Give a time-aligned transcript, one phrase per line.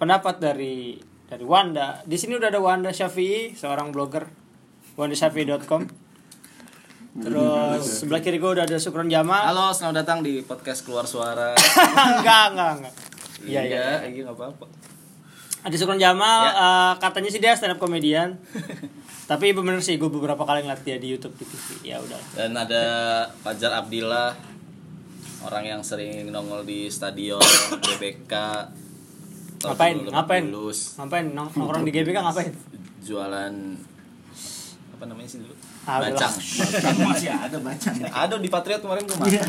[0.00, 0.96] pendapat dari
[1.28, 2.00] dari Wanda.
[2.08, 4.24] Di sini udah ada Wanda Syafi'i, seorang blogger
[4.96, 5.84] wandasyafi'i.com.
[7.20, 9.44] Terus sebelah kiri gue udah ada Sukron Jamal.
[9.44, 11.52] Halo, selamat datang di podcast Keluar Suara.
[12.16, 12.94] enggak, enggak, enggak.
[13.44, 13.86] Iya, iya.
[14.08, 14.66] iya, nggak apa-apa.
[15.60, 16.52] Ada Sukron Jamal, Ya.
[16.56, 18.40] eh, katanya sih dia stand up comedian.
[19.30, 21.66] Tapi bener sih gue beberapa kali ngeliat dia di YouTube di TV.
[21.92, 22.18] Ya udah.
[22.34, 22.82] Dan ada
[23.42, 24.34] Fajar Abdillah,
[25.44, 27.42] orang yang sering nongol di stadion
[27.84, 28.34] GBK.
[29.60, 29.96] Ngapain?
[30.02, 30.44] Ngapain?
[30.46, 31.26] Lulus, Ngapain?
[31.28, 32.52] Nong- Nongkrong di GBK ngapain?
[33.00, 33.54] jualan
[34.90, 35.56] apa namanya sih dulu?
[35.82, 36.32] Ah, Bacang.
[37.02, 39.48] masih ada bacaan ada di Patriot kemarin gue makan.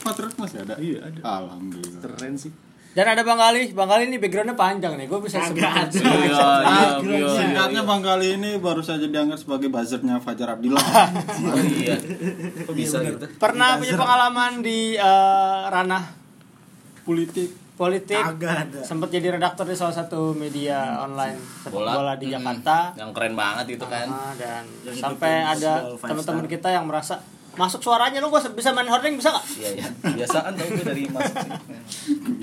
[0.00, 1.20] Patriot masih ada Iya, ada.
[1.20, 2.54] alhamdulillah Keren sih.
[2.90, 3.70] Dan ada Bang Ali.
[3.70, 5.06] Bang Ali ini backgroundnya panjang nih.
[5.06, 5.62] Gue bisa sebut.
[5.62, 7.86] Iya, iya, iya, Singkatnya iya.
[7.86, 10.82] bang kali ini baru saja dianggap sebagai buzzernya Fajar Abdillah
[11.44, 11.94] Oh, iya.
[12.64, 13.26] Kok bisa gitu?
[13.36, 16.02] Pernah punya pengalaman di eh, ranah
[17.00, 18.20] politik politik.
[18.84, 22.12] Sempat jadi redaktor di salah satu media online sepak bola, Bola.
[22.20, 22.36] di Mm-mm.
[22.36, 22.92] Jakarta.
[22.92, 24.06] Yang keren banget itu kan.
[24.12, 27.16] Ah, dan Yang sampai ada teman-teman kita yang merasa
[27.50, 29.44] masuk suaranya lu gue bisa main hording bisa nggak?
[29.58, 29.86] Iya, iya.
[30.22, 31.36] Biasa kan tau gue dari masuk.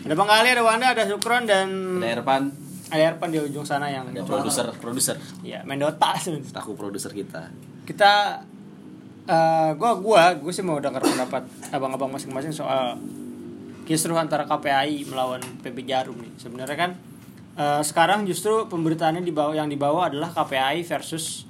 [0.03, 1.67] Ada Bang Ali, ada Wanda, ada Sukron dan
[2.03, 2.43] Ada Erpan,
[2.91, 5.15] ada Erpan di ujung sana yang ada produser, produser.
[5.45, 6.11] Iya, main Dota.
[6.59, 7.47] Aku produser kita.
[7.87, 8.41] kita
[9.27, 12.95] eh gua gua gue sih mau dengar pendapat abang-abang masing-masing soal
[13.87, 16.35] kisruh antara KPAI melawan PB Jarum nih.
[16.35, 16.91] Sebenarnya kan
[17.55, 21.47] eh, sekarang justru pemberitaannya dibawa yang dibawa adalah KPAI versus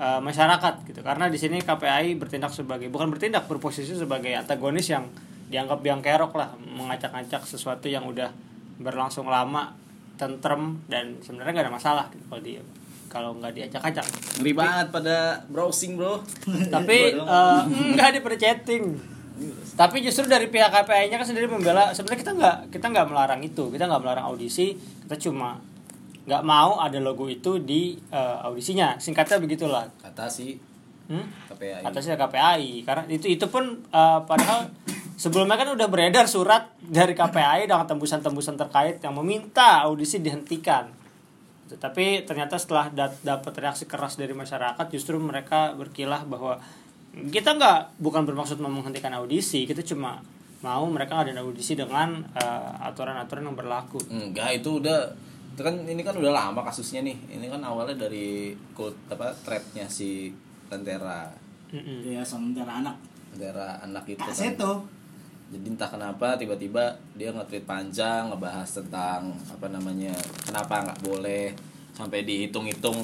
[0.00, 1.04] eh, masyarakat gitu.
[1.04, 5.04] Karena di sini KPAI bertindak sebagai bukan bertindak berposisi sebagai antagonis yang
[5.52, 6.56] dianggap biang kerok lah.
[6.56, 8.32] Mengacak-acak sesuatu yang udah
[8.80, 9.76] berlangsung lama
[10.16, 12.62] tentrem dan sebenarnya gak ada masalah gitu kalau dia
[13.08, 14.04] kalau nggak diacak-acak.
[14.36, 16.20] Ngeri banget pada browsing, Bro.
[16.68, 17.60] tapi eh,
[17.96, 19.17] enggak dia pada chatting
[19.78, 23.70] tapi justru dari pihak KPI-nya kan sendiri membela sebenarnya kita nggak kita nggak melarang itu.
[23.70, 24.74] Kita nggak melarang audisi.
[24.74, 25.58] Kita cuma
[26.28, 28.98] nggak mau ada logo itu di eh, audisinya.
[28.98, 29.86] Singkatnya begitulah.
[30.02, 30.58] Kata si
[31.08, 31.54] hmm?
[31.54, 31.82] KPI.
[31.86, 34.68] atasnya KPI karena itu itu pun eh, padahal
[35.18, 40.90] sebelumnya kan udah beredar surat dari KPI dengan tembusan-tembusan terkait yang meminta audisi dihentikan.
[41.68, 42.88] Tapi ternyata setelah
[43.20, 46.56] dapat reaksi keras dari masyarakat justru mereka berkilah bahwa
[47.28, 50.22] kita nggak bukan bermaksud mau menghentikan audisi kita cuma
[50.58, 55.06] mau mereka ada audisi dengan eh, aturan-aturan yang berlaku Enggak, itu udah
[55.58, 57.18] itu kan ini kan udah lama kasusnya nih.
[57.34, 60.30] Ini kan awalnya dari kult apa threadnya si
[60.70, 61.26] Lentera.
[61.68, 62.00] Mm-mm.
[62.00, 62.96] ya sementara anak
[63.34, 64.38] Lentera anak itu Kak kan.
[64.38, 64.72] Seto
[65.50, 70.14] Jadi entah kenapa tiba-tiba dia nge-tweet panjang ngebahas tentang apa namanya
[70.46, 71.50] kenapa nggak boleh
[71.96, 73.00] sampai dihitung-hitung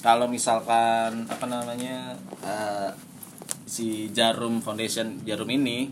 [0.00, 2.88] kalau misalkan apa namanya eh,
[3.68, 5.90] si Jarum Foundation Jarum ini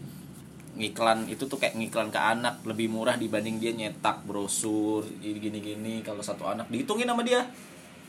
[0.79, 6.23] ngiklan itu tuh kayak ngiklan ke anak lebih murah dibanding dia nyetak brosur gini-gini kalau
[6.23, 6.71] satu anak.
[6.71, 7.43] Dihitungin sama dia.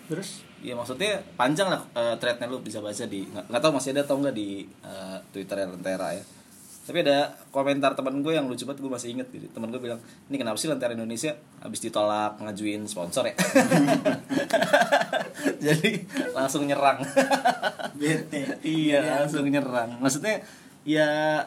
[0.06, 0.46] Terus?
[0.60, 4.02] Iya maksudnya panjang lah eh, threadnya lu bisa baca di nggak nggak tahu masih ada
[4.04, 6.24] atau enggak di eh, Twitter Lentera ya.
[6.90, 9.46] Tapi ada komentar teman gue yang lucu banget gue masih inget gitu.
[9.54, 13.38] Teman gue bilang, "Ini kenapa sih Lentera Indonesia habis ditolak ngajuin sponsor ya?"
[15.70, 16.02] Jadi
[16.34, 16.98] langsung nyerang.
[17.94, 20.02] bete iya, langsung nyerang.
[20.02, 20.42] Maksudnya
[20.82, 21.46] ya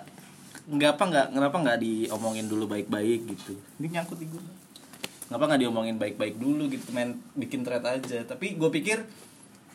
[0.71, 3.59] nggak apa nggak kenapa nggak diomongin dulu baik-baik gitu.
[3.83, 4.63] Ini nyangkut di gue
[5.33, 9.01] ngapa nggak diomongin baik-baik dulu gitu main bikin thread aja tapi gue pikir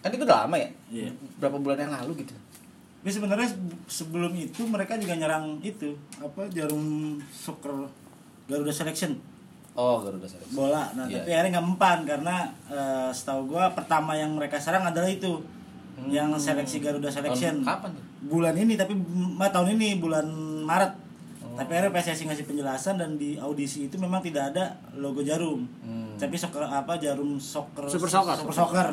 [0.05, 1.09] kan itu udah lama ya Iya.
[1.41, 2.37] berapa bulan yang lalu gitu
[2.97, 6.85] Tapi sebenarnya se- sebelum itu mereka juga nyerang itu apa jarum
[7.27, 7.87] soccer
[8.45, 9.15] Garuda Selection
[9.73, 10.89] oh Garuda Seleksi bola.
[10.91, 11.21] Nah Iya.
[11.21, 15.39] tapi akhirnya nggak mempan karena eh, setahu gua pertama yang mereka serang adalah itu
[16.05, 17.57] yang seleksi Garuda Selection.
[17.57, 18.03] Tahun kapan tuh?
[18.27, 20.25] Bulan ini tapi m- tahun ini bulan
[20.61, 20.93] Maret.
[21.55, 25.65] Tapi akhirnya PSSI ngasih penjelasan dan di audisi itu memang tidak ada logo jarum.
[25.79, 26.13] Hmm.
[26.15, 28.35] Tapi soccer apa jarum soccer Super Soccer.
[28.35, 28.89] Super Soccer.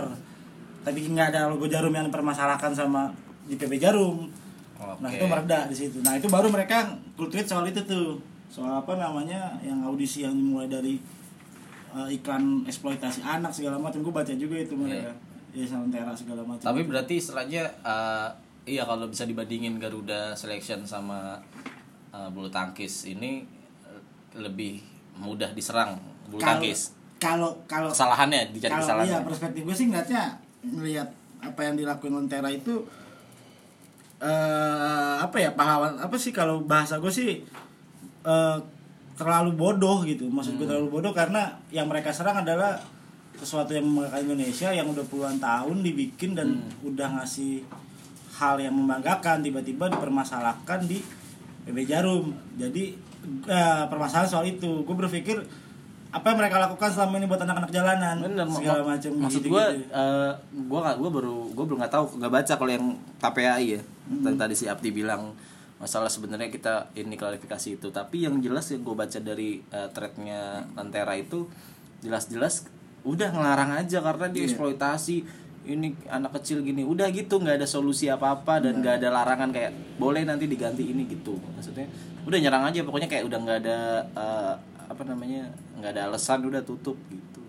[0.81, 3.13] Tapi nggak ada logo jarum yang dipermasalahkan sama
[3.45, 4.29] di PB Jarum.
[4.75, 5.17] Nah Oke.
[5.17, 5.99] itu mereda di situ.
[6.01, 6.85] Nah itu baru mereka
[7.17, 11.01] tweet soal itu tuh soal apa namanya yang audisi yang dimulai dari
[11.91, 14.03] uh, iklan eksploitasi anak segala macam.
[14.03, 15.13] Gue baca juga itu mereka.
[15.55, 16.67] Ya Salentera segala macam.
[16.67, 18.27] tapi berarti istilahnya eh,
[18.67, 21.39] iya kalau bisa dibandingin Garuda Selection sama
[22.11, 23.47] eh, bulu tangkis ini
[24.35, 24.83] lebih
[25.15, 25.95] mudah diserang
[26.27, 26.91] bulu Kalau- tangkis
[27.23, 30.25] Kalau kalau kesalahannya dicari kalau kesalahannya iya perspektif gue sih ngeliatnya
[30.67, 31.09] ngelihat
[31.39, 32.83] apa yang dilakuin Lentera itu
[34.23, 37.43] eh apa ya pahlawan apa sih kalau bahasa gue sih
[38.25, 38.59] eh
[39.15, 40.27] terlalu bodoh gitu.
[40.27, 42.79] Maksud gue terlalu bodoh karena yang mereka serang adalah
[43.35, 47.67] sesuatu yang membanggakan Indonesia yang udah puluhan tahun dibikin dan udah ngasih
[48.39, 51.03] hal yang membanggakan tiba-tiba dipermasalahkan di
[51.67, 52.35] PB Jarum.
[52.59, 52.95] Jadi
[53.47, 54.83] eh, permasalahan soal itu.
[54.83, 55.39] Gue berpikir
[56.15, 58.17] apa yang mereka lakukan selama ini buat anak-anak jalanan?
[58.23, 59.65] Bener, segala macam Maksud gitu, gue,
[60.47, 62.87] gue nggak, gue baru, gue belum nggak tahu, nggak baca kalau yang
[63.19, 63.81] KPAI ya.
[64.23, 65.35] Tadi Tadi si Abdi bilang
[65.83, 67.91] masalah sebenarnya kita ini klarifikasi itu.
[67.91, 71.51] Tapi yang jelas yang gue baca dari uh, threadnya Lantera itu
[72.07, 72.71] jelas-jelas
[73.03, 75.17] udah ngelarang aja karena dia eksploitasi
[75.67, 76.87] ini anak kecil gini.
[76.87, 81.11] Udah gitu nggak ada solusi apa-apa dan nggak ada larangan kayak boleh nanti diganti ini
[81.11, 81.35] gitu.
[81.59, 81.91] Maksudnya
[82.23, 83.79] udah nyerang aja pokoknya kayak udah nggak ada
[84.15, 84.55] uh,
[84.87, 85.49] apa namanya
[85.79, 87.43] nggak ada alasan udah tutup gitu.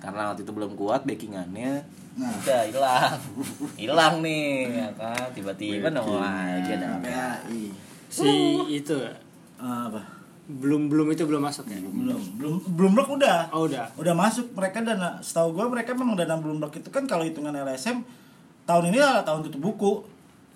[0.00, 2.26] Karena waktu itu belum kuat backingannya Nah.
[2.26, 3.14] udah hilang.
[3.86, 5.30] Hilang nih ya kan?
[5.30, 7.38] Tiba-tiba nongol lagi ada
[8.10, 8.26] si
[8.66, 9.14] itu Eh,
[9.62, 10.02] apa?
[10.50, 11.78] belum belum itu belum masuk ya?
[11.78, 12.18] Belum.
[12.34, 12.58] Belum.
[12.74, 13.54] Belum blok udah.
[13.54, 13.86] Oh udah.
[13.94, 14.50] Udah masuk.
[14.58, 18.02] Mereka dana setahu gue mereka memang dana belum blok itu kan kalau hitungan LSM
[18.66, 19.92] tahun ini adalah tahun tutup buku.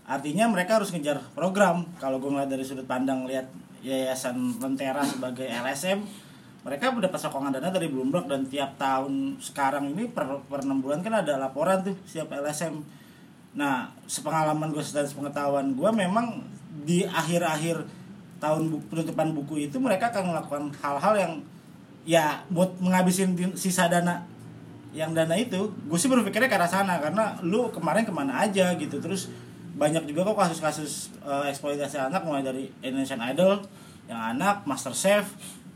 [0.05, 1.87] Artinya mereka harus ngejar program.
[2.03, 3.47] Kalau gue ngeliat dari sudut pandang lihat
[3.85, 6.01] yayasan Lentera sebagai LSM
[6.65, 11.05] mereka mendapat sokongan dana dari Bloomberg dan tiap tahun sekarang ini per, per 6 bulan
[11.05, 12.81] kan ada laporan tuh siap LSM
[13.55, 16.41] nah sepengalaman gue dan sepengetahuan gue memang
[16.83, 17.85] di akhir-akhir
[18.43, 21.33] tahun bu- penutupan buku itu mereka akan melakukan hal-hal yang
[22.05, 24.27] ya buat menghabisin sisa dana
[24.95, 25.75] yang dana itu.
[25.91, 29.03] Gue sih berpikirnya ke arah sana karena lu kemarin ke mana aja gitu.
[29.03, 29.33] Terus
[29.75, 33.59] banyak juga kok kasus-kasus eh, eksploitasi anak mulai dari Indonesian Idol
[34.07, 35.27] yang anak Master Chef.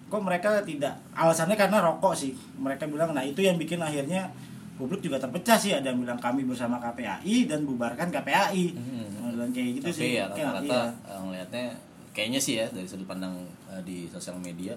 [0.08, 2.32] Kok mereka tidak alasannya karena rokok sih.
[2.56, 4.30] Mereka bilang nah itu yang bikin akhirnya
[4.78, 5.74] publik juga terpecah sih.
[5.74, 9.36] Ada yang bilang kami bersama KPAI dan bubarkan KPAI Hmm.
[9.36, 10.10] dan kayak gitu tapi sih.
[10.18, 10.82] ya rata-rata iya.
[11.12, 11.64] eh, ngelihatnya
[12.10, 13.34] kayaknya sih ya dari sudut pandang
[13.68, 14.72] eh, di sosial media.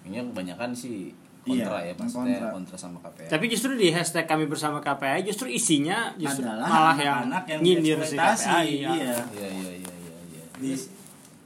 [0.00, 2.48] Kayaknya kebanyakan sih kontra Iya, ya maksudnya kontra.
[2.52, 6.96] kontra sama KPA tapi justru di hashtag kami bersama KPI justru isinya justru adalah malah
[6.96, 8.48] yang anak yang nyindir si KPI
[8.78, 8.90] ya.
[8.90, 8.90] iya.
[8.90, 9.92] iya iya iya iya
[10.26, 10.88] iya Di-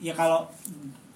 [0.00, 0.50] ya kalau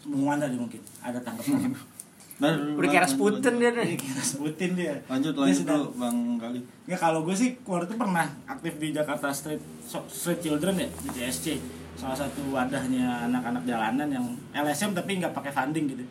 [0.03, 1.75] Bung Wanda nih mungkin ada tanggapan
[2.39, 6.63] Nah, udah kayak Rasputin dia nih kita sebutin dia Lanjut Dia lanjut dulu Bang Gali.
[6.87, 10.87] Ya kalau gue sih waktu itu pernah aktif di Jakarta Street So- Street Children ya
[10.87, 11.59] di CSC
[11.99, 14.23] salah satu wadahnya anak-anak jalanan yang
[14.55, 16.07] LSM tapi nggak pakai funding gitu.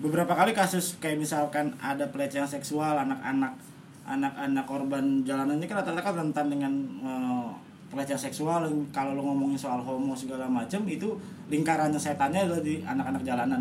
[0.00, 3.54] Beberapa kali kasus kayak misalkan ada pelecehan seksual anak-anak
[4.02, 6.72] anak-anak korban jalanan ini kan rata-rata kan rentan dengan
[7.04, 7.48] eh,
[7.92, 8.64] pelecehan seksual.
[8.90, 11.12] Kalau lo ngomongin soal homo segala macam itu
[11.52, 13.60] lingkarannya setannya adalah di anak-anak jalanan.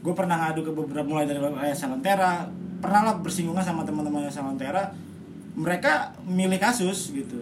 [0.00, 2.46] Gue pernah ngadu ke beberapa mulai dari Yayasan Lentera
[2.80, 4.88] pernah lah bersinggungan sama teman-teman Yayasan Lentera
[5.58, 7.36] mereka milih kasus gitu.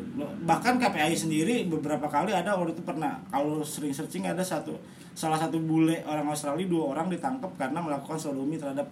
[0.48, 4.74] Bahkan KPI sendiri beberapa kali ada waktu itu pernah kalau sering searching ada satu
[5.18, 8.86] salah satu bule orang Australia dua orang ditangkap karena melakukan sodomi terhadap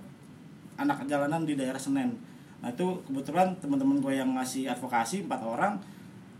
[0.74, 2.10] anak jalanan di daerah Senen.
[2.58, 5.78] Nah itu kebetulan teman-teman gue yang ngasih advokasi empat orang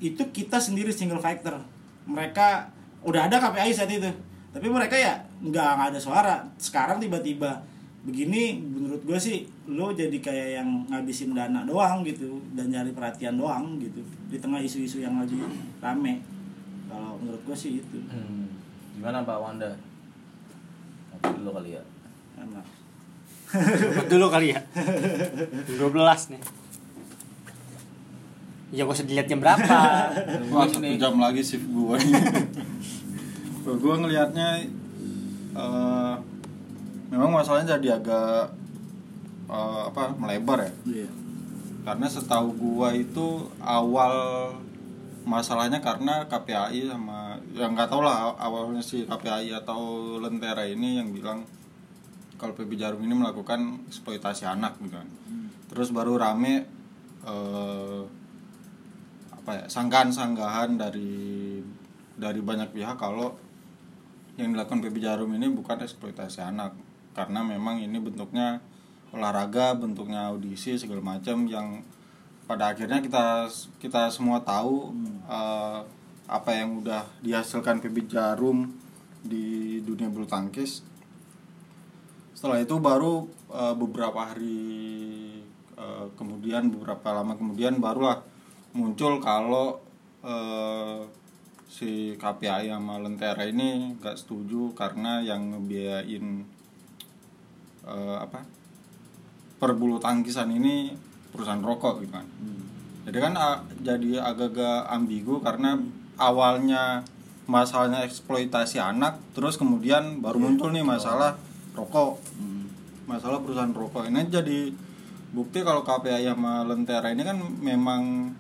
[0.02, 1.54] itu kita sendiri single fighter
[2.02, 2.66] mereka
[3.06, 4.10] udah ada KPI saat itu
[4.50, 6.34] tapi mereka ya nggak nggak ada suara.
[6.58, 7.62] Sekarang tiba-tiba
[8.02, 13.38] begini menurut gue sih lo jadi kayak yang ngabisin dana doang gitu dan nyari perhatian
[13.38, 15.38] doang gitu di tengah isu-isu yang lagi
[15.78, 16.18] rame.
[16.90, 17.98] Kalau menurut gue sih itu.
[18.10, 18.45] Hmm.
[19.06, 19.70] Gimana Pak Wanda?
[21.14, 21.82] Apa dulu kali ya.
[22.42, 22.66] Enak.
[24.10, 24.58] Dulu kali ya.
[25.78, 26.42] 12 nih.
[28.74, 29.78] Ya gak usah dilihat jam berapa.
[30.50, 31.98] Wah, satu jam lagi shift gue
[33.78, 34.66] gue ngelihatnya
[35.54, 36.14] eh,
[37.06, 38.58] memang masalahnya jadi agak
[39.46, 40.72] eh, apa melebar ya.
[40.82, 41.08] Iya.
[41.86, 44.50] Karena setahu gua itu awal
[45.26, 51.10] masalahnya karena KPAI sama yang nggak tau lah awalnya si KPAI atau Lentera ini yang
[51.10, 51.42] bilang
[52.38, 55.08] kalau PB Jarum ini melakukan eksploitasi anak gitu kan.
[55.66, 56.62] Terus baru rame
[57.26, 58.02] eh,
[59.34, 61.58] apa ya sanggahan-sanggahan dari
[62.16, 63.34] dari banyak pihak kalau
[64.38, 66.76] yang dilakukan PB Jarum ini bukan eksploitasi anak
[67.18, 68.60] karena memang ini bentuknya
[69.10, 71.80] olahraga, bentuknya audisi segala macam yang
[72.46, 73.50] pada akhirnya kita
[73.82, 74.94] kita semua tahu
[75.26, 75.80] eh,
[76.26, 78.70] apa yang udah dihasilkan PB Jarum
[79.26, 80.86] di dunia bulu tangkis.
[82.38, 84.62] Setelah itu baru eh, beberapa hari
[85.74, 88.22] eh, kemudian beberapa lama kemudian barulah
[88.78, 89.82] muncul kalau
[90.22, 91.02] eh,
[91.66, 96.46] si KPI sama Lentera ini nggak setuju karena yang ngebiayain
[97.90, 98.46] eh, apa
[99.58, 102.26] perbulu tangkisan ini perusahaan rokok gitu kan.
[103.06, 105.78] Jadi kan a- jadi agak-agak ambigu karena
[106.18, 107.06] awalnya
[107.46, 111.38] masalahnya eksploitasi anak terus kemudian baru muncul nih masalah
[111.78, 112.18] rokok.
[113.06, 114.10] Masalah perusahaan rokok.
[114.10, 114.74] Ini jadi
[115.30, 118.32] bukti kalau KPI sama Lentera ini kan memang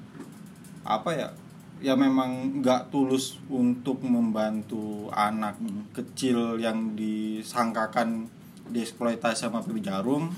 [0.82, 1.28] apa ya
[1.76, 5.60] ya memang nggak tulus untuk membantu anak
[5.92, 8.32] kecil yang disangkakan
[8.72, 10.32] dieksploitasi sama PB Jarum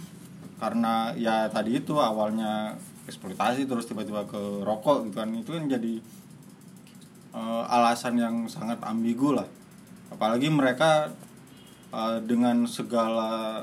[0.58, 2.74] karena ya tadi itu awalnya
[3.06, 5.30] eksploitasi terus tiba-tiba ke rokok gitu kan.
[5.32, 6.02] Itu kan jadi
[7.34, 9.46] eh, alasan yang sangat ambigu lah.
[10.10, 11.14] Apalagi mereka
[11.94, 13.62] eh, dengan segala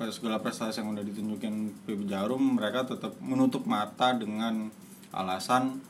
[0.00, 4.72] apa ya, segala prestasi yang udah ditunjukin PB Jarum mereka tetap menutup mata dengan
[5.12, 5.82] alasan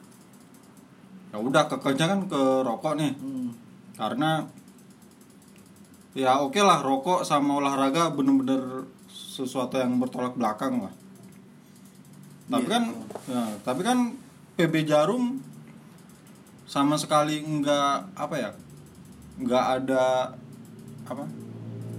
[1.31, 3.15] ya udah kekenya kan ke rokok nih.
[3.15, 3.55] Hmm.
[3.95, 4.43] karena
[6.17, 8.83] ya oke lah rokok sama olahraga bener-bener
[9.41, 10.95] sesuatu yang bertolak belakang lah
[12.47, 12.73] tapi Iya.
[12.73, 12.83] kan
[13.27, 13.99] ya, tapi kan
[14.55, 15.39] PB Jarum
[16.65, 18.51] sama sekali nggak apa ya
[19.37, 20.31] nggak ada
[21.05, 21.25] apa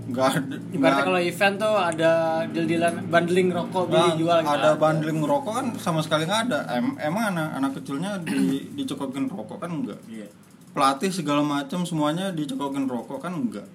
[0.03, 2.11] nggak ada nggak- kalau event tuh ada
[2.45, 4.51] deal-dealan bundling rokok beli Nah, jual gitu.
[4.53, 8.35] ada bundling rokok kan sama sekali nggak ada em- emang anak anak kecilnya di
[8.73, 10.27] dicokokin rokok kan enggak Iya.
[10.71, 13.67] pelatih segala macam semuanya dicokokin rokok kan enggak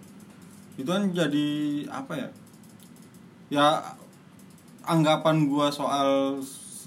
[0.77, 1.49] itu kan jadi
[1.91, 2.29] apa ya
[3.53, 3.83] ya
[4.87, 6.41] anggapan gua soal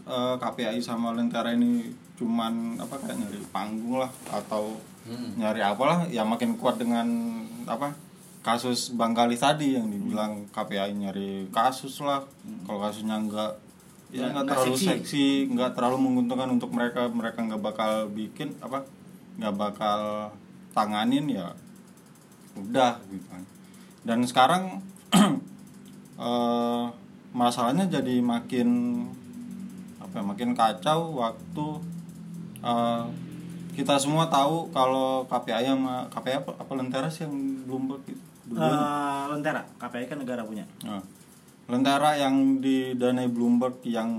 [0.07, 4.75] eh, KPI sama Lentera ini cuman apa kayak nyari panggung lah atau
[5.39, 7.07] nyari apalah ya makin kuat dengan
[7.65, 7.95] apa
[8.39, 12.23] kasus Bang Gali tadi yang dibilang KPI nyari kasus lah.
[12.63, 13.59] Kalau kasusnya enggak
[14.09, 14.87] ya nggak terlalu seksi.
[14.89, 18.81] seksi nggak terlalu menguntungkan untuk mereka mereka nggak bakal bikin apa
[19.37, 20.33] nggak bakal
[20.73, 21.53] tanganin ya
[22.57, 23.43] udah gitu kan.
[24.07, 24.81] Dan sekarang
[26.19, 26.85] eh,
[27.31, 28.67] masalahnya jadi makin
[30.03, 31.67] apa ya, makin kacau waktu
[32.61, 33.03] eh,
[33.79, 38.19] kita semua tahu kalau KPI sama KPI apa, apa Lentera sih yang Bloomberg gitu.
[38.51, 40.67] Eh, Lentera, KPI kan negara punya.
[40.83, 40.99] Nah,
[41.69, 44.09] Lentera yang didanai Bloomberg yang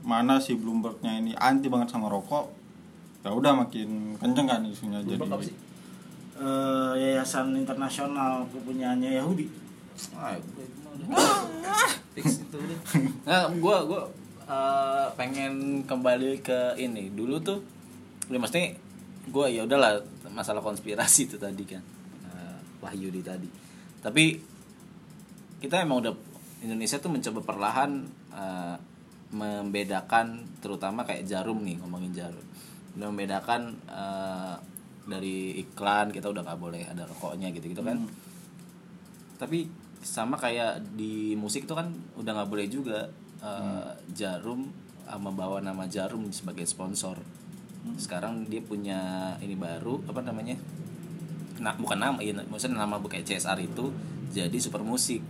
[0.00, 2.64] mana si Bloombergnya ini anti banget sama rokok
[3.24, 5.56] ya udah makin kenceng kan isunya jadi Bloomberg apa sih?
[6.34, 9.46] Eh, yayasan internasional kepunyaannya Yahudi.
[10.18, 10.34] Ah.
[12.14, 12.78] Fix itu udah.
[13.26, 14.02] Nah, gua gua
[14.46, 17.10] eh, pengen kembali ke ini.
[17.10, 17.58] Dulu tuh
[18.30, 18.74] ya mesti
[19.28, 21.82] gua ya udahlah masalah konspirasi itu tadi kan.
[22.30, 23.48] Eh, Wahyudi tadi.
[24.00, 24.24] Tapi
[25.58, 26.14] kita emang udah
[26.62, 27.90] Indonesia tuh mencoba perlahan
[28.32, 28.76] eh,
[29.34, 32.46] membedakan terutama kayak jarum nih ngomongin jarum.
[32.94, 34.54] Udah membedakan eh,
[35.04, 38.08] dari iklan kita udah nggak boleh ada rokoknya gitu-gitu kan
[39.36, 39.68] tapi
[40.04, 43.08] sama kayak di musik itu kan udah nggak boleh juga
[43.40, 44.68] uh, jarum
[45.04, 47.16] sama bawa nama jarum sebagai sponsor.
[47.96, 49.00] Sekarang dia punya
[49.40, 50.56] ini baru apa namanya?
[51.60, 53.88] Nah, bukan nama ya maksudnya nama kayak CSR itu
[54.30, 55.20] jadi super musik.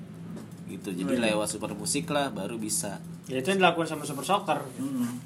[0.64, 2.98] Gitu jadi lewat super musik lah baru bisa.
[3.24, 4.60] Ya itu yang dilakukan sama Super Soccer.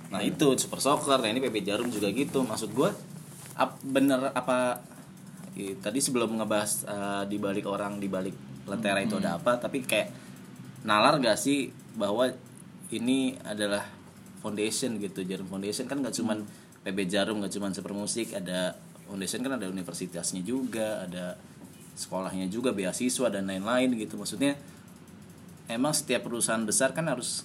[0.08, 2.46] Nah itu super soccer, nah ini PP Jarum juga gitu.
[2.46, 2.90] Maksud gue,
[3.54, 4.78] ap, bener apa?
[5.54, 8.34] i- tadi sebelum ngebahas eh, di balik orang di balik
[8.68, 10.12] lentera itu ada apa, tapi kayak
[10.84, 12.30] nalar gak sih bahwa
[12.94, 13.82] ini adalah
[14.38, 16.46] foundation gitu, Jarum Foundation kan gak cuman
[16.86, 21.40] PB Jarum, gak cuman super musik, ada foundation kan ada universitasnya juga, ada
[21.98, 24.14] sekolahnya juga, beasiswa dan lain-lain gitu.
[24.14, 24.54] Maksudnya
[25.66, 27.42] emang setiap perusahaan besar kan harus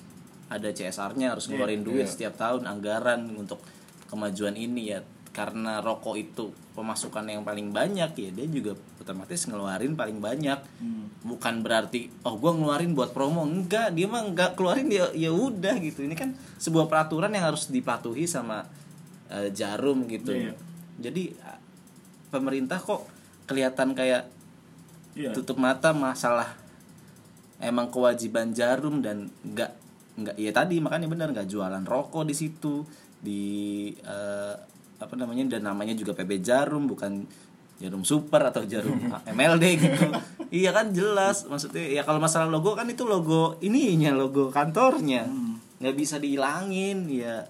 [0.51, 3.63] ada CSR-nya harus ngeluarin duit setiap tahun anggaran untuk
[4.11, 5.01] kemajuan ini ya.
[5.33, 10.57] Karena rokok itu pemasukan yang paling banyak ya dia juga otomatis ngeluarin paling banyak.
[11.21, 13.45] Bukan berarti oh gua ngeluarin buat promo.
[13.45, 16.01] Enggak dia mah enggak keluarin ya ya udah gitu.
[16.03, 18.65] Ini kan sebuah peraturan yang harus dipatuhi sama
[19.29, 20.33] eh, jarum gitu.
[20.33, 20.53] Iya.
[20.93, 21.33] jadi
[22.29, 23.09] pemerintah kok
[23.49, 24.29] kelihatan kayak
[25.13, 25.29] Iya.
[25.33, 26.57] tutup mata masalah
[27.61, 29.71] emang kewajiban jarum dan nggak
[30.13, 32.81] nggak ya tadi makanya benar nggak jualan rokok di situ
[33.21, 33.41] di
[33.93, 34.55] eh,
[35.01, 37.25] apa namanya dan namanya juga PB Jarum bukan
[37.81, 38.95] jarum super atau jarum
[39.38, 40.03] MLD gitu.
[40.53, 41.50] Iya kan jelas.
[41.50, 45.27] Maksudnya ya kalau masalah logo kan itu logo ininya logo kantornya.
[45.81, 47.43] Nggak bisa dihilangin ya.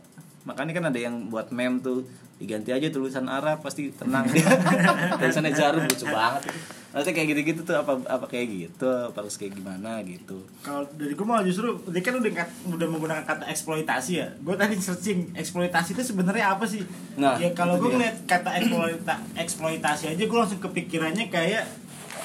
[0.47, 2.07] Makanya kan ada yang buat meme tuh
[2.41, 4.25] diganti aja tulisan Arab pasti tenang.
[4.31, 4.47] Dia
[5.21, 6.49] tulisannya jarum lucu banget
[6.93, 11.11] nanti kayak gitu-gitu tuh apa apa kayak gitu apa harus kayak gimana gitu Kalau dari
[11.11, 14.29] gue malah justru dia kan udah kat- udah menggunakan kata eksploitasi ya.
[14.39, 16.85] Gue tadi searching eksploitasi itu sebenarnya apa sih?
[17.15, 21.65] Nah, ya kalau gue ngeliat kata eksploita eksploitasi aja gue langsung kepikirannya kayak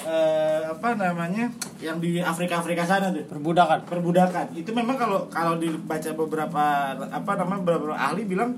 [0.05, 1.49] eh, apa namanya
[1.79, 3.83] yang di Afrika Afrika sana tuh Perbudakan.
[3.85, 6.65] perbudakan itu memang kalau kalau dibaca beberapa
[7.03, 8.53] apa namanya beberapa ahli bilang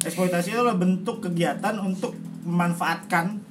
[0.00, 3.47] eksploitasi itu adalah bentuk kegiatan untuk memanfaatkan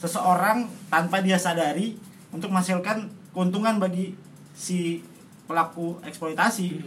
[0.00, 2.00] seseorang tanpa dia sadari
[2.32, 4.16] untuk menghasilkan keuntungan bagi
[4.56, 5.04] si
[5.44, 6.80] pelaku eksploitasi.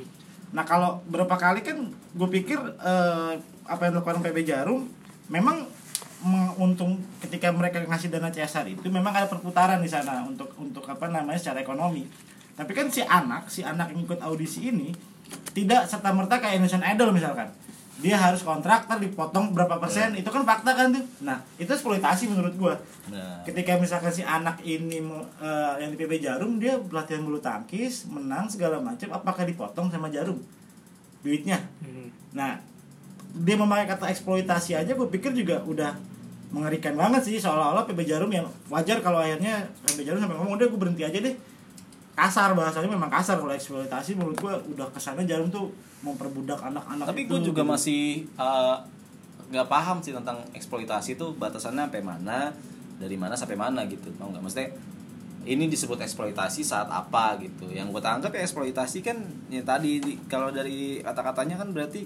[0.51, 4.89] Nah kalau berapa kali kan gue pikir eh, apa yang dilakukan PB Jarum
[5.29, 5.65] memang
[6.23, 11.11] menguntung ketika mereka ngasih dana CSR itu memang ada perputaran di sana untuk untuk apa
[11.11, 12.07] namanya secara ekonomi.
[12.53, 14.93] tapi kan si anak si anak yang ikut audisi ini
[15.57, 17.49] tidak serta merta kayak Indonesian Idol misalkan
[18.01, 20.17] dia harus kontrak ntar dipotong berapa persen.
[20.17, 21.05] Itu kan fakta kan tuh.
[21.21, 22.73] Nah itu eksploitasi menurut gua.
[23.13, 24.97] Nah, ketika misalkan si anak ini
[25.37, 30.09] eh, yang di PB Jarum dia pelatihan bulu tangkis menang segala macam apakah dipotong sama
[30.09, 30.41] Jarum?
[31.23, 31.61] Duitnya.
[31.85, 32.09] Hmm.
[32.33, 32.59] nah
[33.33, 35.97] dia memakai kata eksploitasi aja gue pikir juga udah
[36.53, 40.67] mengerikan banget sih seolah-olah PB Jarum yang wajar kalau akhirnya PB Jarum sampai ngomong udah
[40.69, 41.33] gue berhenti aja deh
[42.13, 47.05] kasar bahasanya memang kasar kalau eksploitasi menurut gue udah ke sana Jarum tuh memperbudak anak-anak
[47.05, 47.69] tapi gue juga gitu.
[47.69, 48.75] masih eh,
[49.49, 52.53] nggak paham sih tentang eksploitasi itu batasannya sampai mana
[52.95, 54.69] dari mana sampai mana gitu tau nggak maksudnya
[55.43, 59.17] ini disebut eksploitasi saat apa gitu yang gue anggap ya eksploitasi kan
[59.47, 62.05] ya tadi di- kalau dari kata-katanya kan berarti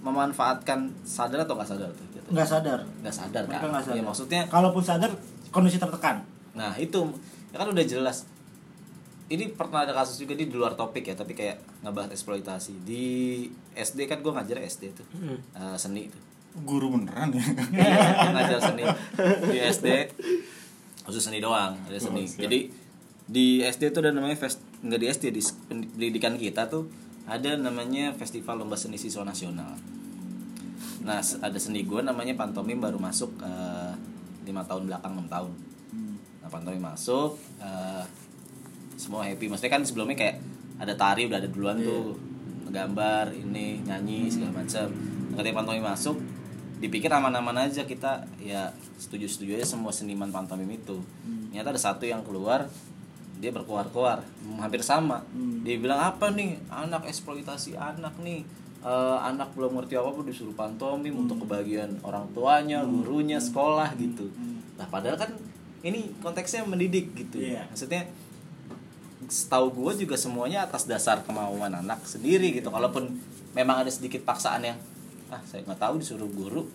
[0.00, 2.32] memanfaatkan sadar atau nggak sadar tuh jatuhnya?
[2.32, 3.96] nggak sadar nggak sadar Mereka kan sadar.
[3.96, 5.10] ya maksudnya kalaupun sadar
[5.50, 6.98] kondisi tertekan Nah itu
[7.50, 8.26] ya kan udah jelas.
[9.30, 13.46] Ini pernah ada kasus juga di luar topik ya, tapi kayak ngebahas eksploitasi di
[13.78, 15.38] SD kan gue ngajar SD tuh Hmm.
[15.54, 17.46] Eh, seni tuh guru beneran ya
[18.34, 18.82] ngajar seni
[19.54, 19.86] di SD
[21.06, 22.26] khusus seni doang ada seni.
[22.26, 22.42] Oh.
[22.42, 22.58] Jadi
[23.30, 26.90] di SD tuh ada namanya fest nggak di SD di pendidikan kita tuh
[27.30, 29.78] ada namanya festival lomba seni siswa nasional.
[31.06, 33.94] Nah ada seni gue namanya pantomim baru masuk eh,
[34.42, 35.52] lima tahun belakang enam tahun.
[36.42, 38.02] Nah pantomim masuk eh,
[39.00, 39.48] semua happy.
[39.48, 40.36] Maksudnya kan sebelumnya kayak
[40.76, 42.20] ada tari udah ada duluan tuh
[42.68, 44.86] gambar ini nyanyi segala macam.
[45.32, 46.16] Nah, Ketika pantomim masuk
[46.80, 51.00] dipikir aman-aman aja kita ya setuju-setuju aja semua seniman pantomim itu.
[51.50, 52.68] Ternyata ada satu yang keluar
[53.40, 55.24] dia berkuar-kuar hmm, hampir sama.
[55.64, 58.44] Dia bilang apa nih anak eksploitasi anak nih.
[58.80, 64.32] Eh, anak belum ngerti apa apa disuruh pantomim untuk kebahagiaan orang tuanya, gurunya, sekolah gitu.
[64.80, 65.36] Nah, padahal kan
[65.84, 67.44] ini konteksnya mendidik gitu.
[67.44, 67.68] Iya.
[67.68, 68.08] Maksudnya
[69.28, 72.72] setahu gue juga semuanya atas dasar kemauan anak sendiri gitu.
[72.72, 73.20] Kalaupun
[73.52, 74.78] memang ada sedikit paksaan yang
[75.30, 76.66] ah saya nggak tahu disuruh guru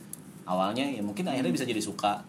[0.48, 2.22] awalnya ya mungkin akhirnya bisa jadi suka.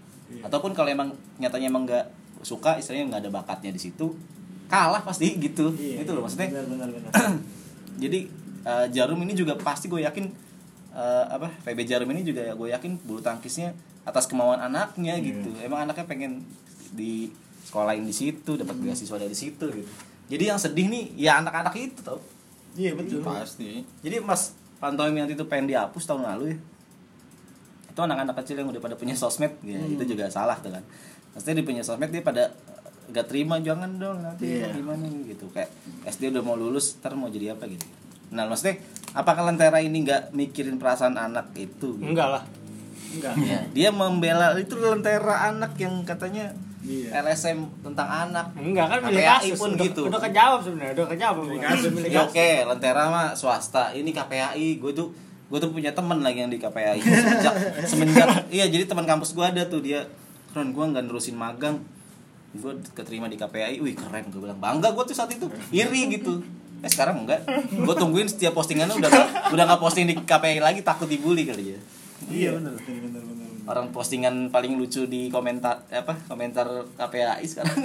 [0.43, 2.07] Ataupun kalau emang nyatanya emang nggak
[2.43, 4.17] suka, istilahnya nggak ada bakatnya di situ,
[4.67, 5.71] kalah pasti gitu.
[5.77, 7.13] Iya, itu loh maksudnya benar benar benar
[8.03, 8.21] jadi
[8.67, 10.25] eh, Jarum ini juga pasti gue yakin
[10.93, 13.73] eh, apa PB Jarum ini juga ya gue yakin bulu tangkisnya
[14.07, 16.33] atas kemauan anaknya gitu emang anaknya pengen
[16.95, 17.33] di
[17.67, 19.91] sekolahin di situ dapat beasiswa dari situ gitu.
[20.31, 22.23] Jadi yang sedih nih ya anak-anak itu tau.
[22.79, 23.27] Iya betul.
[23.27, 23.83] Pasti.
[24.07, 26.59] Jadi mas pantomim yang itu pengen dihapus tahun lalu ya.
[27.91, 30.85] Itu anak-anak kecil yang udah pada punya sosmed ya itu juga salah tuh kan.
[31.35, 32.55] Maksudnya dia punya sosmed dia pada
[33.07, 34.71] gak terima jangan dong nanti Iya.
[34.71, 35.51] gimana gitu.
[35.51, 35.71] Kayak
[36.07, 37.87] SD udah mau lulus ntar mau jadi apa gitu.
[38.31, 38.83] Nah maksudnya
[39.15, 42.03] apakah lentera ini nggak mikirin perasaan anak itu gitu?
[42.03, 42.43] enggak lah.
[43.15, 43.33] Enggak.
[43.47, 46.51] Ya, dia membela itu lentera anak yang katanya
[46.87, 47.09] Iya.
[47.27, 48.47] LSM tentang anak.
[48.55, 50.03] Enggak kan KPAI kasus pun udah, gitu.
[50.07, 51.37] udah kejawab sebenarnya udah kejawab.
[51.51, 51.91] Ya kasus
[52.31, 53.91] oke, Lentera mah swasta.
[53.91, 55.11] Ini KPAI, gue tuh
[55.47, 57.55] gue tuh punya temen lagi yang di KPAI semenjak
[57.95, 60.07] semenjak iya jadi teman kampus gue ada tuh dia.
[60.55, 61.83] Keren gue nggak nerusin magang.
[62.57, 65.51] Gue keterima di KPAI wih keren gue bilang bangga gue tuh saat itu.
[65.75, 66.39] Iri gitu.
[66.87, 67.43] Eh sekarang enggak.
[67.75, 69.11] Gue tungguin setiap postingannya udah
[69.51, 71.79] udah nggak posting di KPAI lagi takut dibully kali ya.
[72.27, 73.36] Iya benar benar
[73.67, 77.77] orang postingan paling lucu di komentar apa komentar KPAI sekarang.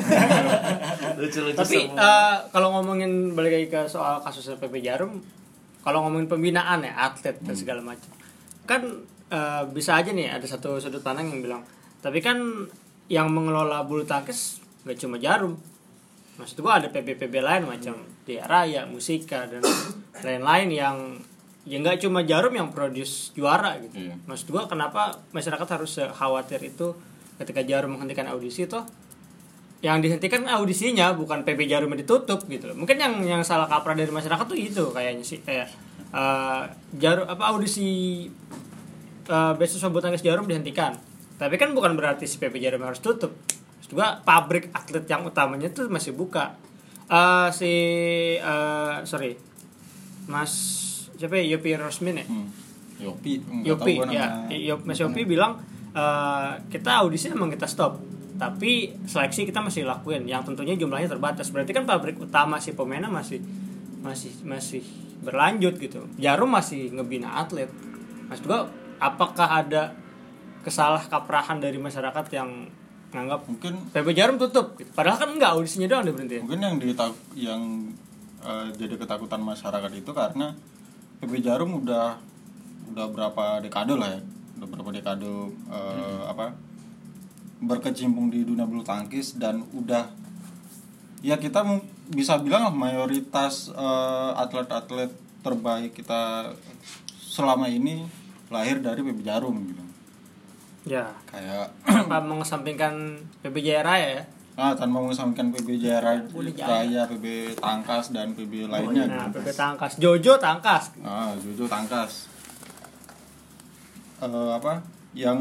[1.21, 1.97] Lucu-lucu tapi semua.
[1.97, 5.17] eh, kalau ngomongin balik lagi ke soal kasus PB Jarum
[5.81, 8.09] kalau ngomongin pembinaan ya atlet dan segala macam
[8.69, 8.81] kan
[9.33, 11.61] eh, bisa aja nih ada satu sudut pandang yang bilang
[12.01, 12.37] tapi kan
[13.11, 15.57] yang mengelola bulu tangkis gak cuma Jarum.
[16.39, 19.61] Maksud gua ada PB-PB lain macam Dia Raya, Musika dan
[20.25, 20.97] lain-lain yang
[21.61, 24.09] ya nggak cuma Jarum yang produce juara gitu.
[24.09, 24.17] Iya.
[24.25, 26.97] Maksud gua kenapa masyarakat harus khawatir itu
[27.37, 28.85] ketika Jarum menghentikan audisi toh
[29.81, 32.77] yang dihentikan audisinya bukan PB Jarum yang ditutup gitu loh.
[32.77, 35.69] Mungkin yang yang salah kaprah dari masyarakat tuh itu kayaknya sih kayak
[36.13, 36.63] eh,
[37.01, 38.29] Jarum apa audisi
[39.25, 40.97] eh beasiswa bulu tangkis Jarum dihentikan.
[41.41, 43.33] Tapi kan bukan berarti si PB Jarum harus tutup.
[43.81, 46.57] Maksud gua pabrik atlet yang utamanya tuh masih buka.
[47.09, 47.73] Eh si
[48.37, 49.33] eh, sorry.
[50.29, 50.53] Mas
[51.21, 52.25] siapa ya Yopi Rosmin ya?
[52.25, 52.49] Hmm.
[53.01, 54.25] Yopi nggak Yopi ya,
[54.73, 55.61] Yop, Mas Yopi bilang
[55.93, 57.97] eh, kita audisi emang kita stop,
[58.37, 61.49] tapi seleksi kita masih lakuin, yang tentunya jumlahnya terbatas.
[61.53, 63.41] Berarti kan pabrik utama si pemainnya masih
[64.01, 64.81] masih masih
[65.21, 66.01] berlanjut gitu.
[66.17, 67.69] Jarum masih ngebina atlet.
[68.29, 69.93] Mas juga apakah ada
[70.61, 72.69] kesalah kaprahan dari masyarakat yang
[73.11, 74.89] nganggap mungkin PB Jarum tutup gitu.
[74.93, 76.47] Padahal kan enggak audisinya doang diberhentiin.
[76.47, 77.61] mungkin yang ditak yang
[78.45, 80.55] eh, jadi ketakutan masyarakat itu karena
[81.21, 82.17] PB Jarum udah
[82.91, 84.21] udah berapa dekade lah ya
[84.59, 85.31] udah berapa dekade
[85.69, 86.51] eh, apa
[87.61, 90.09] berkecimpung di dunia bulu tangkis dan udah
[91.21, 91.61] ya kita
[92.09, 96.53] bisa bilang mayoritas eh, atlet-atlet terbaik kita
[97.21, 98.05] selama ini
[98.51, 99.83] lahir dari PB Jarum gitu.
[100.85, 101.13] Ya.
[101.29, 104.23] Kayak Tanpa mengesampingkan PB Jaya Raya ya.
[104.59, 109.27] Ah tanpa mengesampingkan PB Jaya Raya, PB Tangkas dan PB lainnya Nah.
[109.31, 110.91] PB Tangkas, Jojo Tangkas.
[110.99, 112.27] Ah, Jojo Tangkas.
[114.21, 114.83] Eh, apa?
[115.15, 115.39] Yang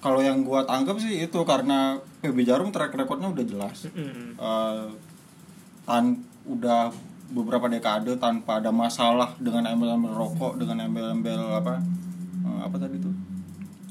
[0.00, 3.86] kalau yang gua tangkap sih itu karena PB Jarum track recordnya udah jelas.
[3.92, 4.84] Eh,
[5.84, 6.04] tan
[6.48, 6.88] udah
[7.30, 11.78] beberapa dekade tanpa ada masalah dengan embel-embel rokok, dengan embel-embel apa?
[12.40, 13.14] eh, apa tadi tuh?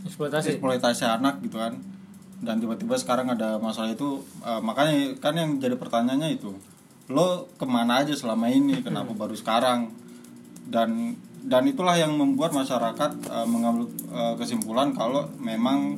[0.04, 0.58] Eksploitasi.
[0.58, 1.78] eksploitasi anak gitu kan
[2.39, 6.56] dan tiba-tiba sekarang ada masalah itu eh, makanya kan yang jadi pertanyaannya itu
[7.10, 8.86] lo ke mana aja selama ini?
[8.86, 9.89] Kenapa baru sekarang?
[10.69, 15.97] Dan dan itulah yang membuat masyarakat eh, mengambil eh, kesimpulan kalau memang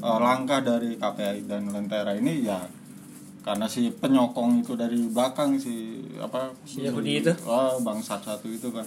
[0.00, 2.58] eh, langkah dari KPI dan Lentera ini ya
[3.46, 7.30] karena si penyokong itu dari belakang si apa Si Yahudi itu.
[7.46, 8.82] oh, bangsat satu itu kan.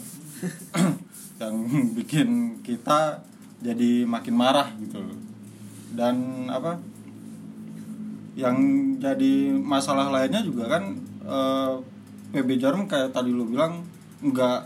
[1.39, 1.55] Yang
[1.95, 3.23] bikin kita
[3.63, 5.28] jadi makin marah gitu loh
[5.91, 6.15] dan
[6.47, 6.78] apa
[8.34, 8.56] yang
[8.95, 10.84] jadi masalah lainnya juga kan
[11.21, 11.73] eh,
[12.30, 13.84] PB Jarum kayak tadi lu bilang
[14.19, 14.60] nggak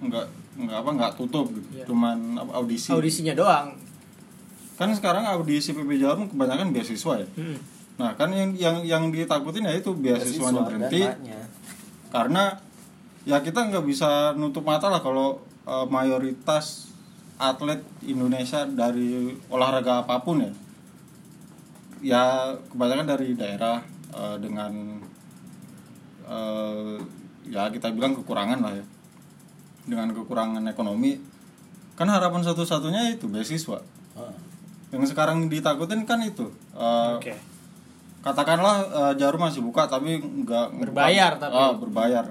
[0.00, 0.26] nggak
[0.60, 1.84] nggak apa nggak tutup gitu Iya.
[1.86, 2.18] cuman
[2.50, 3.72] audisi Audisinya doang.
[4.74, 7.56] kan sekarang audisi PB Jarum kebanyakan beasiswa ya Mm-mm.
[7.96, 11.04] nah kan yang yang yang ditakutin ya itu beasiswanya berhenti
[12.08, 12.56] karena
[13.22, 16.89] ya kita nggak bisa nutup mata lah kalau eh, mayoritas
[17.40, 20.52] atlet Indonesia dari olahraga apa pun ya
[22.00, 22.22] ya
[22.68, 25.00] kebanyakan dari daerah eh, dengan
[26.26, 26.96] eh,
[27.46, 28.84] ya kita bilang kekurangan lah ya
[29.84, 31.16] dengan kekurangan ekonomi
[31.96, 34.34] kan harapan satu-satunya itu beasiswa Ah.
[34.90, 37.32] yang sekarang ditakutin kan itu eh, Oke.
[38.20, 41.54] katakanlah eh, jarum masih buka tapi nggak Berbayar tapi.
[41.54, 42.26] Ah, berbayar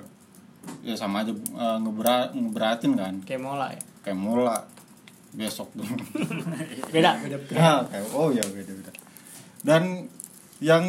[0.83, 1.33] ya sama aja
[1.79, 3.81] ngebera- ngeberatin kan Kayak mola ya.
[4.03, 4.57] kayak mula
[5.35, 5.85] besok tuh
[6.93, 7.37] Beda, beda.
[7.53, 8.91] ya kayak oh ya beda beda
[9.61, 10.09] dan
[10.59, 10.85] yang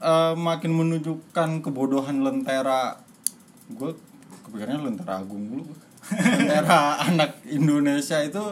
[0.00, 2.96] eh, makin menunjukkan kebodohan lentera
[3.68, 3.92] gue
[4.48, 5.72] kepikirannya lentera agung dulu
[6.08, 8.44] lentera anak Indonesia itu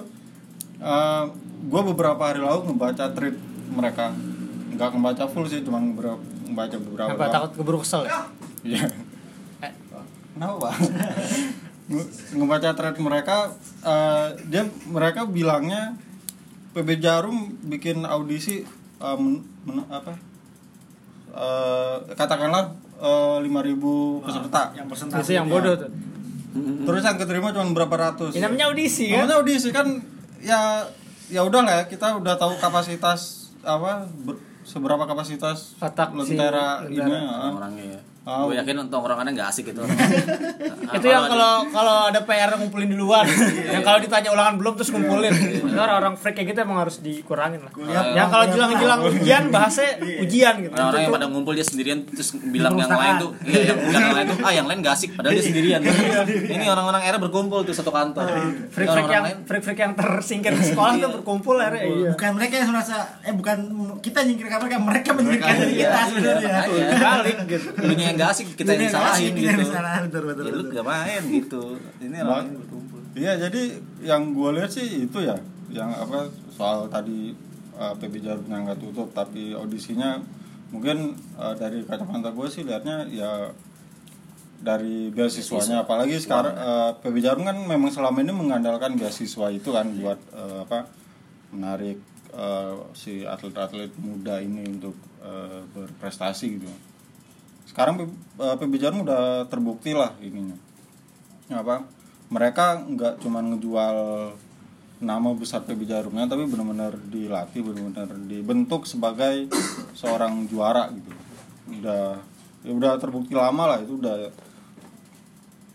[1.67, 3.33] gue beberapa hari lalu ngebaca tweet
[3.73, 4.13] mereka
[4.77, 8.25] nggak ngebaca full sih cuma beberapa ngebaca beberapa Apa takut keburu kesel ya?
[8.63, 8.87] Iya.
[9.61, 9.73] Eh.
[10.37, 10.71] Kenapa?
[12.37, 13.53] Ngebaca thread mereka,
[13.87, 15.95] eh, dia mereka bilangnya
[16.73, 20.19] PB Jarum bikin audisi eh, men- men- apa?
[21.31, 24.63] Eh, katakanlah eh, 5000 peserta.
[24.73, 25.91] yang persentase yang bodoh tuh.
[26.57, 28.33] Terus yang keterima cuma berapa ratus.
[28.33, 29.17] Ini namanya audisi kan?
[29.21, 29.87] Namanya audisi kan
[30.41, 30.89] ya
[31.27, 33.21] ya udah lah ya kita udah tahu kapasitas
[33.61, 36.97] apa ber- seberapa kapasitas Otak si lentera ini.
[36.97, 37.19] Lentera.
[37.21, 37.51] ah.
[37.53, 38.43] orangnya ya Ah.
[38.43, 39.87] gue yakin untuk orangnya nggak asik itu
[40.99, 43.23] itu yang kalau kalau ada PR ngumpulin duluan.
[43.71, 45.31] Yang kalau ditanya ulangan belum terus ngumpulin.
[45.63, 47.71] Itu orang-orang freak kayak gitu emang harus dikurangin lah.
[47.71, 50.75] Kuliah yang kalau jelang-jelang ujian bahasnya ujian gitu.
[50.75, 54.27] Orang-orang yang pada ngumpul dia sendirian terus bilang yang lain tuh iya yang, yang lain
[54.27, 55.81] tuh ah yang lain gak asik padahal dia sendirian.
[56.27, 58.27] Ini orang-orang era berkumpul tuh satu kantor.
[58.27, 59.37] Freak-freak Orang-orang yang lain.
[59.47, 62.11] freak-freak yang tersingkir di sekolah tuh berkumpul iya.
[62.11, 63.57] Bukan mereka yang merasa eh bukan
[64.03, 66.99] kita nyingkirkan mereka mereka menyingkirkan Iya, diri kita iya, sebenarnya makanya.
[66.99, 67.69] balik gitu.
[67.77, 69.69] Dulunya yang gak asik kita yang nggak disalahin asik, kita yang gitu.
[69.69, 71.63] disalahin, betul, betul, ya, lu gak main gitu.
[72.01, 73.01] Ini orang berkumpul.
[73.13, 73.63] Iya, jadi
[74.01, 75.37] yang gue lihat sih itu ya,
[75.69, 77.37] yang apa soal tadi
[77.77, 80.21] uh, PB Jarum yang nggak tutup, tapi audisinya
[80.73, 83.53] mungkin uh, dari kacamata gue sih lihatnya ya
[84.57, 89.87] dari beasiswanya, apalagi sekarang uh, PB Jarum kan memang selama ini mengandalkan beasiswa itu kan
[90.01, 90.89] buat uh, apa
[91.53, 92.01] menarik
[92.35, 96.69] uh, si atlet-atlet muda ini untuk uh, berprestasi gitu.
[97.77, 98.01] Sekarang
[98.41, 100.57] uh, PB Jarum udah terbukti lah ininya.
[101.53, 101.85] Apa?
[102.33, 103.97] Mereka nggak cuma ngejual
[105.05, 109.53] nama besar PB Jarumnya tapi benar-benar dilatih benar-benar dibentuk sebagai
[110.01, 111.13] seorang juara gitu.
[111.85, 112.17] Udah
[112.65, 114.33] ya udah terbukti lama lah itu udah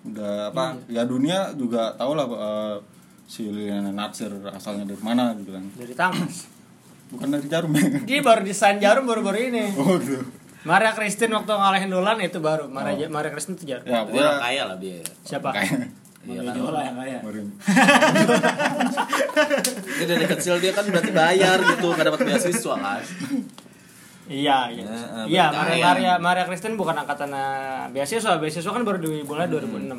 [0.10, 0.82] udah apa?
[0.90, 2.76] Ya dunia juga tahu lah eh,
[3.30, 5.70] si Liliana Natsir asalnya dari mana gitu kan.
[5.78, 6.50] Dari tangkas
[7.14, 7.86] bukan dari Jarum ya?
[8.10, 9.70] Dia baru desain jarum baru-baru ini.
[9.78, 14.06] Oh gitu Maria Christine waktu ngalahin Dolan itu baru Maria Maria Christine itu jarum ya
[14.06, 15.90] dia orang kaya lah dia siapa kayak
[16.22, 16.86] Iya Iya kan?
[16.86, 17.18] yang kaya
[19.98, 23.02] Dia dari kecil dia kan berarti bayar gitu nggak dapat beasiswa kan
[24.32, 24.84] Iya, iya.
[24.86, 25.46] Ya, eh, Iya.
[25.52, 28.40] Maria, Maria, Maria Kristen bukan angkatan eh, beasiswa.
[28.40, 29.92] Beasiswa kan baru dimulai 2006.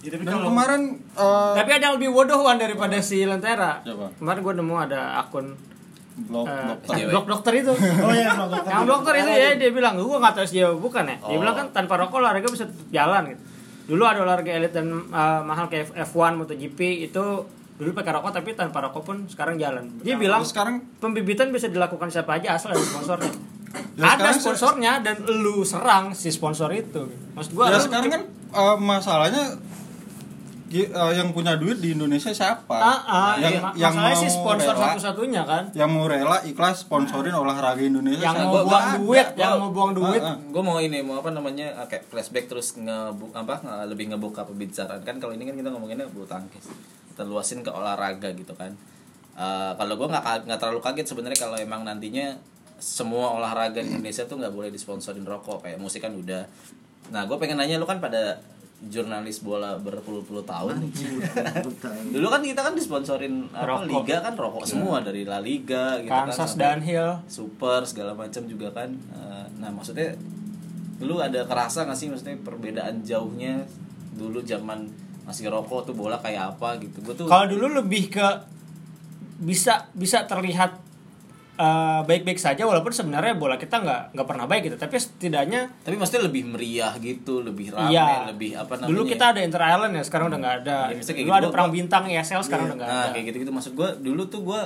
[0.00, 3.84] Ya, tapi dan kalau kemarin eh, Tapi ada yang lebih bodohan daripada si Lentera.
[3.84, 4.16] Siapa?
[4.16, 5.52] Kemarin gue nemu ada akun
[6.20, 6.94] blok Eh, dokter.
[6.94, 7.08] Cewek.
[7.08, 7.72] blok dokter itu.
[7.72, 8.70] Oh iya blok dokter.
[8.74, 11.16] Yang dokter itu ya dia bilang gue nggak tahu dia bukan ya?
[11.16, 11.40] Dia Oh.
[11.40, 13.42] bilang kan tanpa rokok olahraga bisa tetap jalan gitu.
[13.88, 17.24] Dulu ada olahraga elit dan uh, mahal kayak F1 MotoGP itu
[17.74, 19.86] dulu pakai rokok tapi tanpa rokok pun sekarang jalan.
[19.98, 23.32] Dia bilang sekarang pembibitan bisa dilakukan siapa aja asal ada sponsornya.
[23.94, 28.76] Ya, ada sponsornya dan lu serang si sponsor itu maksud gua ya sekarang kan eh,
[28.78, 29.60] masalahnya
[30.70, 32.74] eh, yang punya duit di Indonesia siapa?
[32.74, 35.64] Ah, ah, yang iya, yang mau si sponsor rela, satu-satunya kan?
[35.72, 38.46] yang mau rela ikhlas sponsorin olahraga Indonesia yang siapa?
[38.46, 38.96] mau buang ada.
[38.96, 40.20] duit Gua- yang mau buang duit.
[40.20, 40.36] Ah, ah.
[40.36, 44.44] gue mau ini mau apa namanya eh, kayak flashback terus ngebu apa nge- lebih ngebuka
[44.44, 45.00] pembicaraan.
[45.00, 46.68] Kan kalau ini kan kita ngomonginnya bulu tangkis.
[47.10, 48.76] Kita luasin ke olahraga gitu kan.
[49.34, 52.36] Eh, kalau gue nggak nggak terlalu kaget sebenarnya kalau emang nantinya
[52.76, 55.64] semua olahraga di Indonesia tuh nggak boleh disponsorin rokok.
[55.64, 56.44] Kayak musik kan udah.
[57.08, 58.36] Nah gue pengen nanya lu kan pada
[58.78, 60.78] jurnalis bola berpuluh-puluh tahun.
[62.14, 63.90] Dulu kan kita kan disponsorin apa Rokok.
[63.90, 68.46] liga kan rokok semua dari La Liga gitu kan Kansas sampai- downhill super segala macam
[68.46, 68.94] juga kan.
[68.94, 70.14] Eh, nah maksudnya
[71.02, 73.66] dulu ada kerasa nggak sih maksudnya perbedaan jauhnya?
[74.14, 74.86] Dulu zaman
[75.26, 77.02] masih rokok tuh bola kayak apa gitu.
[77.02, 78.26] Gue tuh Kalau dulu lebih ke
[79.38, 80.78] bisa bisa terlihat
[81.58, 84.76] eh, baik-baik saja walaupun sebenarnya bola kita nggak nggak pernah baik gitu.
[84.78, 88.30] Tapi setidaknya tapi maksudnya lebih meriah gitu lebih ramai iya.
[88.30, 88.90] lebih apa namanya?
[88.94, 90.78] Dulu kita ada Inter Island ya sekarang udah nggak ada.
[90.94, 93.12] Ya, dulu gitu, ada gua- perang gua- bintang ESL sekarang udah nggak nah ada.
[93.12, 94.60] kayak gitu gitu maksud gue dulu tuh gue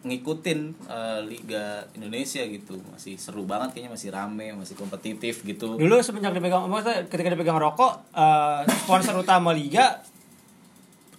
[0.00, 2.80] ngikutin eh, liga Indonesia gitu.
[2.88, 5.76] Masih seru banget kayaknya masih rame masih kompetitif gitu.
[5.76, 10.00] Dulu semenjak dipegang maksudnya ketika dipegang rokok eh, sponsor utama liga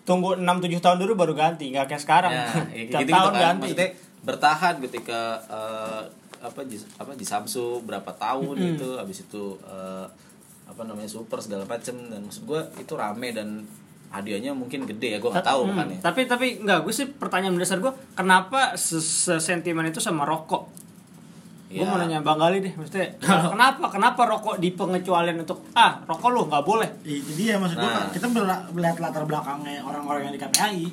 [0.01, 2.33] tunggu 6-7 tahun dulu baru ganti nggak kayak sekarang.
[2.33, 3.41] Ya, ya, gitu, tahun kan.
[3.41, 3.61] ganti.
[3.69, 3.89] Maksudnya
[4.21, 6.01] bertahan ketika eh,
[6.39, 10.05] apa di apa di Samsu berapa tahun gitu, habis itu eh,
[10.63, 13.65] apa namanya super segala macem dan maksud gue itu rame dan
[14.09, 15.99] hadiahnya mungkin gede ya gue nggak tahu Hmm, kan ya.
[16.01, 18.99] tapi tapi nggak gue sih pertanyaan mendasar gue kenapa se-
[19.37, 20.67] sentimen itu sama rokok
[21.67, 21.87] gue Ya.
[21.87, 23.07] mau nanya bang Gali deh maksudnya
[23.53, 28.07] kenapa kenapa rokok dipengecualian untuk ah rokok lu nggak boleh itu dia maksud gua Nah.
[28.09, 30.83] kita bela- melihat latar belakangnya orang-orang yang di KPI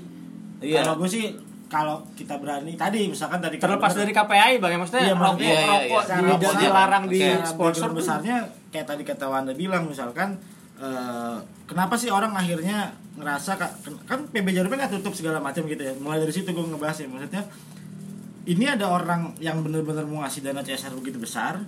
[0.61, 0.83] Iya.
[0.83, 1.25] kalau gue sih
[1.69, 5.69] kalau kita berani tadi misalkan tadi terlepas dari KPI bagaimana maksudnya Iya, rokok iya, iya,
[5.69, 6.09] rokok iya.
[6.09, 6.59] dan besar.
[6.59, 8.37] dilarang di sponsor besarnya
[8.69, 10.41] kayak tadi kata Wanda bilang misalkan
[10.77, 15.83] eh, kenapa sih orang akhirnya ngerasa ka- kan PB Jarum kan tutup segala macam gitu
[15.83, 15.93] ya.
[15.95, 17.43] Mulai dari situ gue ngebahas ya maksudnya
[18.47, 21.61] ini ada orang yang benar-benar mau ngasih dana CSR begitu besar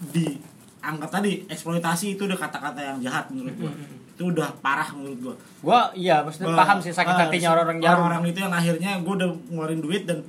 [0.00, 0.32] di
[0.80, 3.72] anggap tadi eksploitasi itu udah kata-kata yang jahat menurut gue
[4.20, 8.04] itu udah parah menurut gue gue iya maksudnya paham sih sakit Ah, hatinya orang-orang jarum
[8.04, 10.20] orang itu yang akhirnya gue udah ngeluarin duit dan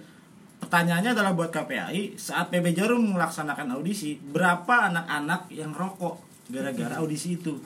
[0.63, 7.35] pertanyaannya adalah buat KPAI saat PB Jarum melaksanakan audisi berapa anak-anak yang rokok gara-gara audisi
[7.35, 7.59] itu?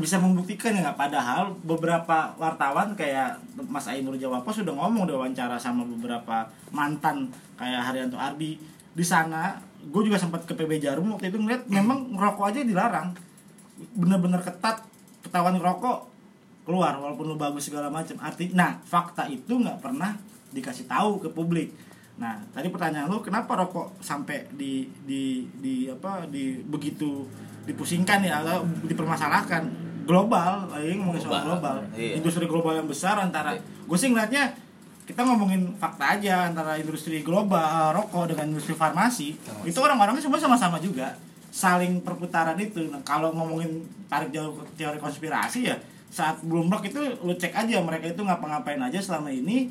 [0.00, 3.36] Bisa membuktikan ya padahal beberapa wartawan kayak
[3.68, 7.28] Mas Ainur Jawapo sudah ngomong udah wawancara sama beberapa mantan
[7.60, 8.56] kayak Haryanto Ardi.
[8.96, 13.12] Di sana gue juga sempat ke PB Jarum waktu itu ngeliat memang ngerokok aja dilarang
[13.96, 14.84] bener-bener ketat
[15.20, 16.10] ketahuan ngerokok
[16.64, 20.14] keluar walaupun lu bagus segala macam arti nah fakta itu nggak pernah
[20.50, 21.70] dikasih tahu ke publik.
[22.18, 27.24] Nah tadi pertanyaan lu kenapa rokok sampai di di di apa di begitu
[27.64, 29.90] dipusingkan ya atau dipermasalahkan?
[30.00, 32.18] Global lagi ngomongin soal Global, iya.
[32.18, 34.50] industri global yang besar antara gue sih ngeliatnya
[35.06, 40.82] kita ngomongin fakta aja antara industri global rokok dengan industri farmasi itu orang-orangnya semua sama-sama
[40.82, 41.14] juga
[41.50, 42.86] saling perputaran itu.
[42.88, 45.76] Nah, kalau ngomongin tarik jauh ke teori konspirasi ya
[46.10, 49.70] saat Bloomberg itu lu cek aja mereka itu ngapa-ngapain aja selama ini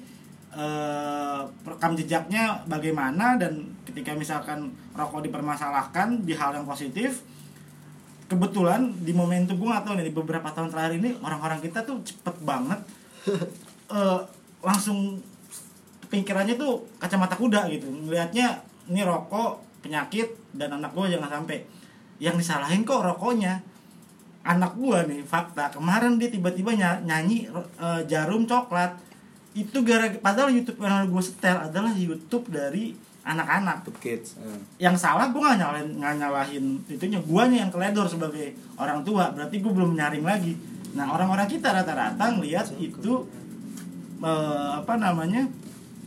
[0.55, 7.27] eh, rekam jejaknya bagaimana dan ketika misalkan rokok dipermasalahkan di hal yang positif
[8.31, 11.99] kebetulan di momentum gue gak tahu nih di beberapa tahun terakhir ini orang-orang kita tuh
[12.07, 12.79] cepet banget
[13.99, 14.19] eh,
[14.63, 15.19] langsung
[16.09, 17.85] pikirannya tuh kacamata kuda gitu.
[17.91, 21.61] Melihatnya ini rokok penyakit dan anak gue jangan sampai.
[22.19, 23.61] Yang disalahin kok rokoknya.
[24.39, 28.95] Anak gue nih fakta kemarin dia tiba-tiba ny- nyanyi eh, jarum coklat.
[29.53, 32.95] Itu gara padahal YouTube yang gue setel adalah YouTube dari
[33.27, 33.83] anak-anak.
[33.99, 34.39] Kids
[34.79, 37.19] yang salah gue gak nyalahin nggak nyalahin itunya.
[37.19, 40.55] Guanya yang keledor sebagai orang tua berarti gue belum nyaring lagi.
[40.95, 43.27] Nah orang-orang kita rata-rata ngelihat itu
[44.23, 45.45] eh, apa namanya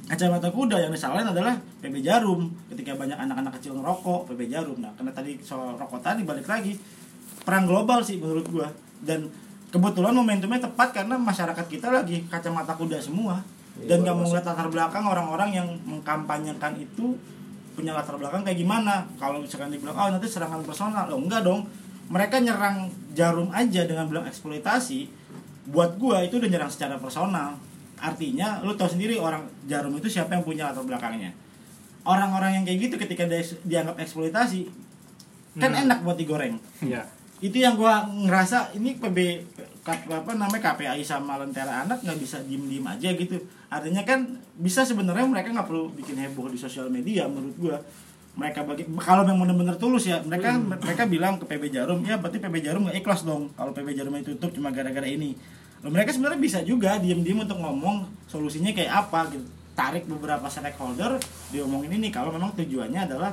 [0.07, 2.51] kacamata kuda yang disalahin adalah PB Jarum.
[2.71, 4.79] Ketika banyak anak-anak kecil ngerokok PB Jarum.
[4.83, 6.75] Nah karena tadi soal rokok tadi balik lagi.
[7.43, 8.69] Perang global sih menurut gua.
[9.03, 9.31] Dan
[9.71, 13.43] kebetulan momentumnya tepat karena masyarakat kita lagi kacamata kuda semua.
[13.73, 17.17] Dan nggak mau ngeliat latar belakang orang-orang yang mengkampanyekan itu
[17.73, 19.07] punya latar belakang kayak gimana.
[19.17, 21.09] Kalau misalkan dibilang oh nanti serangan personal.
[21.09, 21.65] Oh enggak dong.
[22.13, 25.09] Mereka nyerang jarum aja dengan bilang eksploitasi.
[25.73, 27.72] Buat gua itu udah nyerang secara personal
[28.03, 31.31] artinya lu tahu sendiri orang jarum itu siapa yang punya latar belakangnya.
[32.03, 34.67] Orang-orang yang kayak gitu ketika dia dianggap eksploitasi
[35.55, 35.87] kan Hmm.
[35.87, 36.59] enak buat digoreng.
[36.83, 37.07] Iya.
[37.43, 39.19] itu yang gua ngerasa ini PB
[39.83, 43.35] apa namanya KPAI sama Lentera Anak nggak bisa diem diem aja gitu.
[43.67, 47.77] Artinya kan bisa sebenarnya mereka nggak perlu bikin heboh di sosial media menurut gua.
[48.39, 52.39] Mereka bagi kalau memang benar-benar tulus ya mereka mereka bilang ke PB Jarum ya berarti
[52.39, 53.51] PB Jarum nggak ikhlas dong.
[53.59, 55.35] Kalau PB Jarum itu tutup cuma gara-gara ini
[55.83, 59.43] Mereka sebenarnya bisa juga diem-diem untuk ngomong solusinya kayak apa gitu
[59.73, 61.17] tarik beberapa stakeholder
[61.49, 63.33] diomongin ini kalau memang tujuannya adalah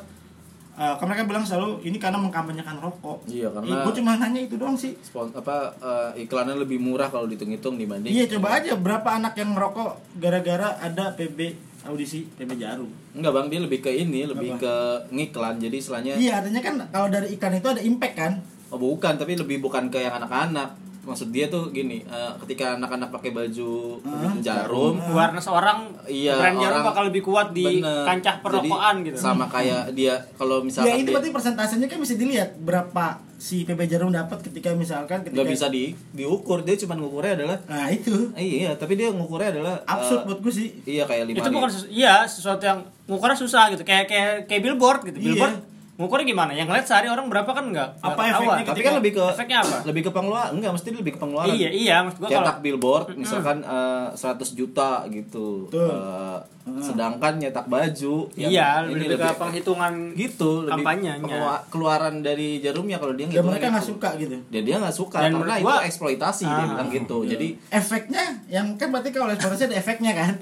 [0.73, 4.55] eh, kan mereka bilang selalu ini karena mengkampanyekan rokok Iya, karena- gue cuma nanya itu
[4.55, 9.09] doang sih Spon- apa eh, iklannya lebih murah kalau dihitung-hitung dibanding Iya coba aja berapa
[9.13, 11.39] anak yang ngerokok gara-gara ada PB
[11.81, 12.91] audisi PB Jarum.
[13.13, 14.73] Enggak bang, dia lebih ke ini, lebih ke
[15.11, 15.59] ngiklan.
[15.59, 18.33] Jadi istilahnya, Iya artinya kan kalau dari iklan itu ada impact kan.
[18.67, 20.75] oh bukan, tapi lebih bukan ke yang anak-anak.
[21.09, 26.57] Maksud dia tuh gini, eh, ketika anak-anak pakai baju Ah, jarum, awareness orang Iya, brand
[26.59, 28.05] jarum bakal lebih kuat di bener.
[28.05, 31.97] kancah perrokoan Jadi, gitu Sama kayak dia kalau Ya misalkan itu dia berarti persentasenya kan
[31.97, 36.75] bisa dilihat berapa si PB Jarum dapat ketika misalkan ketika nggak bisa di diukur, dia
[36.77, 40.53] cuma ngukurnya adalah Nah itu eh, iya, tapi dia ngukurnya adalah absurd eh, buat gue
[40.53, 40.67] sih.
[40.85, 44.61] Iya kayak lima itu bukan sesu- iya sesuatu yang ngukurnya susah gitu kayak kayak kayak
[44.61, 45.25] billboard gitu Iya.
[45.25, 45.55] billboard
[45.99, 49.23] ngukurnya gimana yang ngeliat sehari orang berapa kan enggak Apa efeknya Tapi kan lebih ke
[49.29, 51.51] efeknya apa Lebih ke pengeluaran, enggak mesti lebih ke pengeluaran.
[51.51, 54.15] iya iya maksud gua kalau cetak billboard misalkan eh, 100
[54.55, 55.91] juta gitu Betul.
[55.91, 56.39] Eh,
[56.79, 61.67] sedangkan nyetak baju yang iya ini lebih, ke penghitungan gitu lebih kampanyenya.
[61.67, 63.91] keluaran dari jarumnya kalau dia Dan ngitungnya mereka nggak gitu.
[63.91, 64.35] suka gitu.
[64.45, 66.67] dan dia nggak suka Dan karena menurut itu gua- eksploitasi dia Ah.
[66.69, 70.33] bilang gitu jadi Efeknya yang kan berarti kalau eksploitasi ada efeknya kan.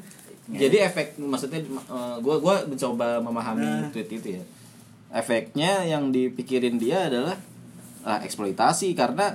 [0.47, 3.89] jadi efek maksudnya eh, gua gua mencoba memahami Nah.
[3.89, 4.43] tweet itu ya
[5.09, 7.35] efeknya yang dipikirin dia adalah
[8.01, 8.91] ah, eksploitasi.
[8.93, 9.33] Karena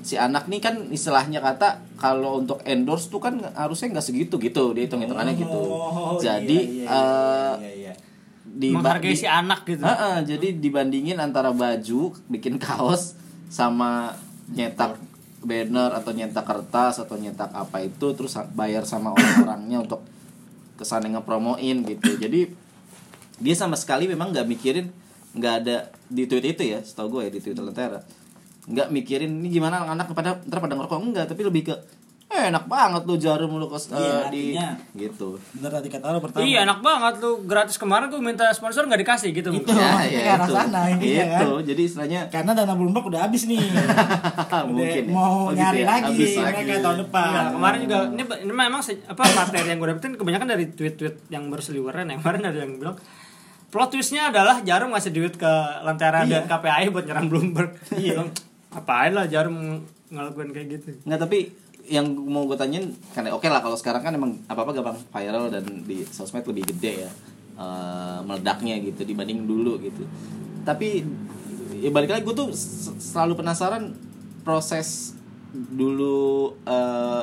[0.00, 4.70] si anak nih kan istilahnya kata kalau untuk endorse tuh kan harusnya nggak segitu gitu
[4.70, 7.92] dia hitung hitungannya gitu Oh, jadi iya, iya, eh, iya, iya.
[8.46, 9.82] di menghargai di- si anak gitu.
[9.82, 13.18] Heeh, jadi dibandingin antara baju bikin kaos
[13.50, 14.14] sama
[14.46, 14.94] nyetak
[15.42, 20.06] banner atau nyetak kertas atau nyetak apa itu terus bayar sama orang-orangnya untuk
[20.78, 22.14] ke sana ngepromoin gitu.
[22.14, 22.46] Jadi
[23.36, 24.86] dia sama sekali memang nggak mikirin
[25.36, 28.00] nggak ada di tweet itu ya setahu gue ya di twitter lentera
[28.66, 31.76] nggak mikirin ini gimana anak-anak pada ntar pada ngerokok enggak tapi lebih ke
[32.26, 34.10] eh, enak banget lu jarum lu kes, Iya, eh, di
[34.50, 34.68] artinya.
[34.98, 36.42] gitu Bener tadi kata lo pertama.
[36.42, 39.62] iya enak banget lu gratis kemarin tuh minta sponsor nggak dikasih gitu Itu.
[39.62, 39.78] mungkin.
[39.78, 41.40] Oh, ke arah sana intinya kan.
[41.40, 43.62] itu jadi istilahnya Karena dana Bloomberg udah habis nih.
[44.68, 45.12] mungkin ya.
[45.12, 46.82] mau Oh, gitu nyari ya, lagi habis mereka lagi.
[46.82, 47.26] tahun depan.
[47.28, 51.44] Iya, kemarin juga ini, ini memang apa materi yang gue dapetin kebanyakan dari tweet-tweet yang
[51.46, 52.96] berseliweran yang kemarin ada yang bilang
[53.76, 55.52] plot twistnya adalah jarum ngasih duit ke
[55.84, 56.40] Lentera Iya.
[56.40, 57.76] dan KPI buat nyerang Bloomberg.
[57.92, 58.24] Iya.
[58.80, 60.96] Apain lah jarum ngelakuin kayak gitu?
[61.04, 61.52] Nggak tapi
[61.86, 65.52] yang mau gue tanyain karena oke lah kalau sekarang kan emang apa apa gampang viral
[65.52, 67.10] dan di sosmed lebih gede ya
[67.60, 70.08] eh, meledaknya gitu dibanding dulu gitu.
[70.64, 71.04] Tapi
[71.76, 72.48] ya balik lagi gue tuh
[72.96, 73.92] selalu penasaran
[74.40, 75.12] proses
[75.52, 77.22] dulu eh,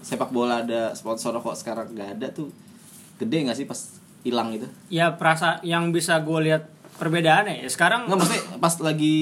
[0.00, 2.48] sepak bola ada sponsor kok sekarang nggak ada tuh
[3.20, 3.78] gede nggak sih pas
[4.22, 6.62] hilang gitu ya perasa yang bisa gue lihat
[6.94, 9.16] perbedaannya ya sekarang Nggak maksudnya pas lagi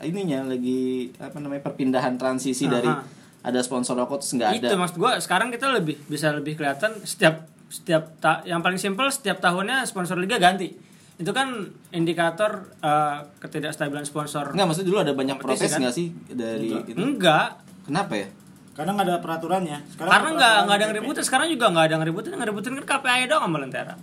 [0.00, 3.04] ininya lagi apa namanya perpindahan transisi dari Aha.
[3.44, 4.68] ada sponsor rokok terus nggak ada.
[4.72, 9.10] itu maksud gue sekarang kita lebih bisa lebih kelihatan setiap setiap ta- yang paling simpel
[9.10, 10.72] setiap tahunnya sponsor liga ganti
[11.16, 11.48] itu kan
[11.90, 15.80] indikator eh, ketidakstabilan sponsor Enggak, maksudnya dulu ada banyak protes kan?
[15.80, 16.88] nggak sih dari Enggak.
[16.88, 16.98] itu?
[16.98, 17.48] enggak
[17.86, 18.28] Kenapa ya?
[18.74, 19.78] Karena nggak ada peraturannya.
[19.88, 22.84] Sekarang karena nggak nggak ada ngeributin sekarang juga nggak ada yang ngeributin yang ngeributin kan
[22.84, 23.94] KPI doang sama Lentera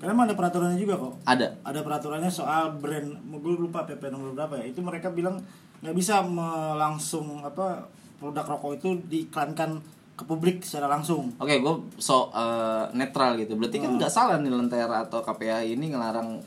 [0.00, 1.14] Karena emang ada peraturannya juga kok.
[1.22, 1.60] Ada.
[1.60, 4.64] Ada peraturannya soal brand, gue lupa PP nomor berapa ya.
[4.66, 5.36] Itu mereka bilang
[5.80, 6.40] nggak bisa me-
[6.74, 7.84] langsung apa
[8.16, 9.76] produk rokok itu diiklankan
[10.12, 11.32] ke publik secara langsung.
[11.36, 13.54] Oke, gue so eh, netral gitu.
[13.54, 13.96] Berarti kan Hmm.
[13.96, 16.40] nggak salah nih Lentera atau KPI ini ngelarang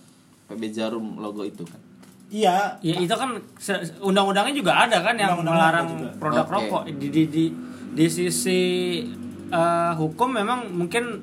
[0.46, 1.78] PB Jarum logo itu kan?
[2.30, 2.82] Iya.
[2.82, 3.38] ya itu kan
[4.02, 5.88] undang-undangnya juga ada kan yang Undang-undangnya melarang
[6.18, 6.54] produk Oke.
[6.58, 7.46] rokok di di di,
[7.94, 8.62] di sisi
[9.48, 11.22] eh, hukum memang mungkin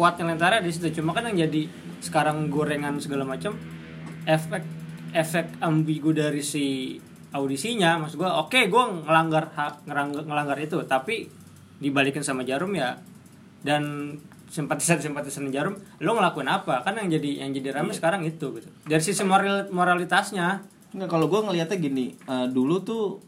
[0.00, 0.88] kuatnya Lentera di situ.
[0.96, 1.68] Cuma kan yang jadi
[2.00, 3.52] sekarang gorengan segala macam
[4.24, 4.64] efek
[5.12, 6.96] efek ambigu dari si
[7.36, 11.28] audisinya maksud gua oke gua ngelanggar hak ngelanggar, ngelanggar itu tapi
[11.76, 12.96] dibalikin sama jarum ya
[13.60, 14.16] dan
[14.48, 16.80] simpatisan simpatisan jarum lo ngelakuin apa?
[16.82, 18.68] Kan yang jadi yang jadi rame sekarang itu gitu.
[18.88, 20.64] Dari sisi moral moralitasnya.
[20.90, 23.22] Nggak, kalau gue ngelihatnya gini, eh, dulu tuh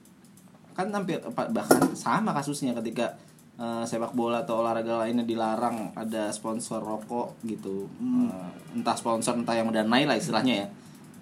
[0.74, 3.14] kan hampir bahkan sama kasusnya ketika
[3.59, 9.57] eh, sepak bola atau olahraga lainnya dilarang ada sponsor rokok gitu, Eh, entah sponsor entah
[9.57, 10.66] yang mendanai lah istilahnya ya,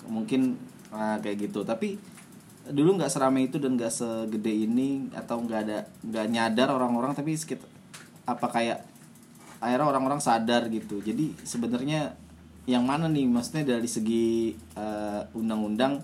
[0.07, 0.59] mungkin
[0.93, 1.62] eh, kayak gitu.
[1.66, 1.99] Tapi
[2.70, 7.35] dulu nggak seramai itu dan nggak segede ini atau nggak ada nggak nyadar orang-orang tapi
[7.35, 7.66] sekitar
[8.28, 8.78] apa kayak
[9.61, 11.03] akhirnya orang-orang sadar gitu.
[11.05, 12.16] Jadi sebenarnya
[12.68, 13.26] yang mana nih?
[13.28, 16.01] Maksudnya dari segi eh, undang-undang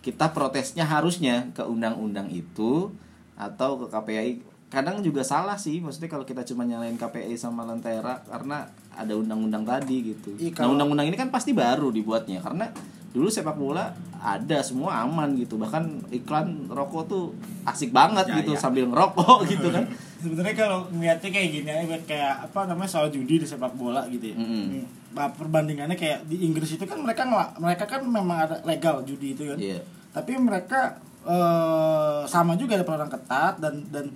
[0.00, 2.88] kita protesnya harusnya ke undang-undang itu
[3.36, 4.32] atau ke KPI
[4.70, 8.62] kadang juga salah sih maksudnya kalau kita cuma nyalain KPI sama Lentera karena
[8.92, 10.30] ada undang-undang tadi gitu.
[10.32, 12.70] Iya, Nah kalau- undang-undang ini kan pasti baru dibuatnya karena
[13.10, 17.24] dulu sepak bola ada semua aman gitu bahkan iklan rokok tuh
[17.64, 18.58] asik banget Ya, gitu ya.
[18.60, 19.90] sambil ngerokok gitu kan.
[20.22, 24.30] sebenarnya kalau ngeliatnya kayak gini aja kayak apa namanya soal judi di sepak bola gitu
[24.30, 24.36] ya.
[24.38, 29.34] Nih, bah- perbandingannya kayak di Inggris itu kan mereka mereka kan memang ada legal judi
[29.34, 29.82] itu kan Iya.
[30.10, 34.06] tapi mereka eh, sama juga ada peraturan ketat dan dan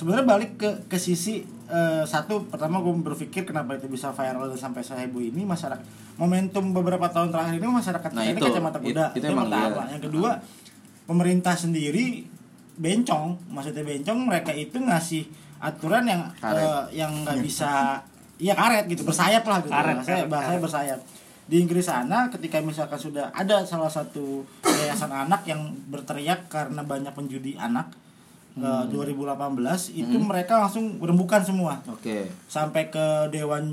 [0.00, 4.56] sebenarnya balik ke ke sisi eh, satu pertama gue berpikir kenapa itu bisa viral dan
[4.58, 5.84] sampai seheboh ini masyarakat
[6.16, 8.46] momentum beberapa tahun terakhir ini masyarakat Nah, kita ini itu.
[8.46, 9.68] kacamata kuda It- itu emang pertama.
[9.78, 9.84] iya.
[9.90, 10.30] yang kedua
[11.04, 12.24] pemerintah sendiri
[12.74, 15.28] bencong maksudnya bencong mereka itu ngasih
[15.58, 16.56] aturan yang Karet.
[16.58, 18.00] eh, yang nggak bisa
[18.36, 20.64] iya karet gitu bersayap lah gitu Karet, bahasanya, karet, bahasanya karet.
[20.64, 21.00] bersayap
[21.44, 27.10] di Inggris sana ketika misalkan sudah ada salah satu yayasan anak yang berteriak karena banyak
[27.10, 27.90] penjudi anak
[28.56, 29.36] eh, 2018
[29.92, 31.78] itu mereka langsung rembukan semua.
[31.86, 32.26] Oke.
[32.46, 33.64] sampai ke Dewan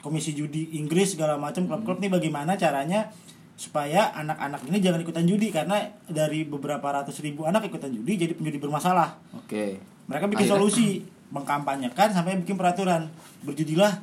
[0.00, 3.12] Komisi Judi Inggris segala macam klub-klub nih bagaimana caranya
[3.52, 5.76] supaya anak-anak ini jangan ikutan judi karena
[6.08, 9.14] dari beberapa ratus ribu anak ikutan judi jadi penjudi bermasalah.
[9.36, 9.78] Oke.
[10.02, 10.86] mereka bikin Akhirnya- solusi
[11.30, 13.06] mengkampanyekan sampai bikin peraturan.
[13.40, 14.02] Berjudilah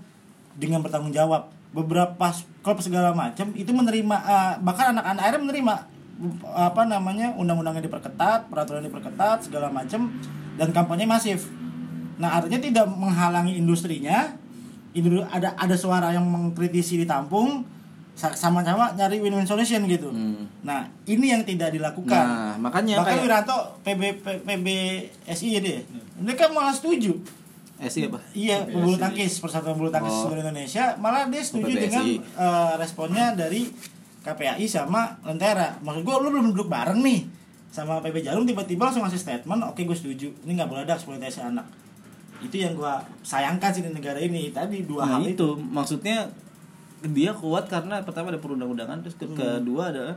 [0.56, 1.52] dengan bertanggung jawab.
[1.70, 5.74] Beberapa klub segala macam itu menerima eh, bahkan anak-anak akhirnya menerima
[6.46, 10.12] apa namanya undang-undangnya diperketat peraturan diperketat segala macam
[10.56, 11.48] dan kampanye masif
[12.16, 14.36] nah artinya tidak menghalangi industrinya
[14.90, 17.62] Industri, ada ada suara yang mengkritisi ditampung
[18.12, 20.50] sa- sama-sama nyari win-win solution gitu Hmm.
[20.60, 25.80] nah ini yang tidak dilakukan Nah, makanya bahkan kayak Wiranto PB P- PBSI ya dia
[26.18, 27.16] mereka malah setuju
[27.82, 28.20] sih apa?
[28.34, 30.22] iya pebulu tangkis persatuan bulu tangkis Oh.
[30.26, 31.84] seluruh Indonesia malah dia setuju PBSI.
[31.86, 33.72] dengan eh, responnya dari
[34.20, 35.80] KPAI sama Lentera.
[35.80, 37.24] Maksud gue lu belum duduk bareng nih
[37.70, 40.28] sama PB Jarum tiba-tiba langsung ngasih statement oke gue setuju.
[40.44, 41.66] Ini nggak boleh ada eksploitasi anak.
[42.40, 44.50] Itu yang gue sayangkan sih di negara ini.
[44.50, 45.36] Tadi dua Nah hal itu.
[45.36, 45.48] itu.
[45.62, 46.28] Maksudnya
[47.02, 50.16] dia kuat karena pertama ada perundang-undangan terus ke- kedua adalah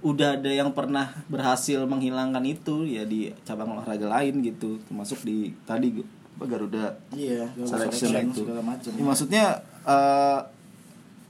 [0.00, 4.76] udah ada yang pernah berhasil menghilangkan itu ya di cabang olahraga lain gitu.
[4.84, 5.90] Termasuk di tadi
[6.36, 8.42] Garuda iya selection itu.
[8.42, 8.90] segala macam.
[8.90, 9.44] Ya, maksudnya
[9.82, 10.38] eh,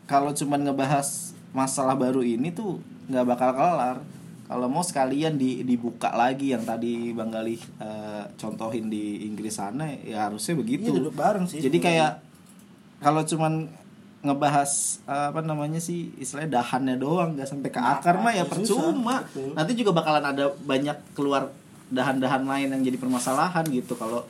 [0.04, 3.98] kalau cuman ngebahas masalah baru ini tuh nggak bakal kelar.
[4.44, 9.88] Kalau mau sekalian di, dibuka lagi yang tadi Bang Galih eh, contohin di Inggris sana
[10.04, 10.92] ya harusnya begitu.
[10.92, 12.12] Iya, duduk bareng sih jadi kayak
[13.00, 13.72] kalau cuman
[14.20, 18.44] ngebahas eh, apa namanya sih istilahnya dahannya doang nggak sampai ke Nah, akar mah ya
[18.44, 19.14] susah, percuma.
[19.24, 19.52] betul.
[19.56, 21.48] nanti juga bakalan ada banyak keluar
[21.88, 23.96] dahan-dahan lain yang jadi permasalahan gitu.
[23.96, 24.24] Kalau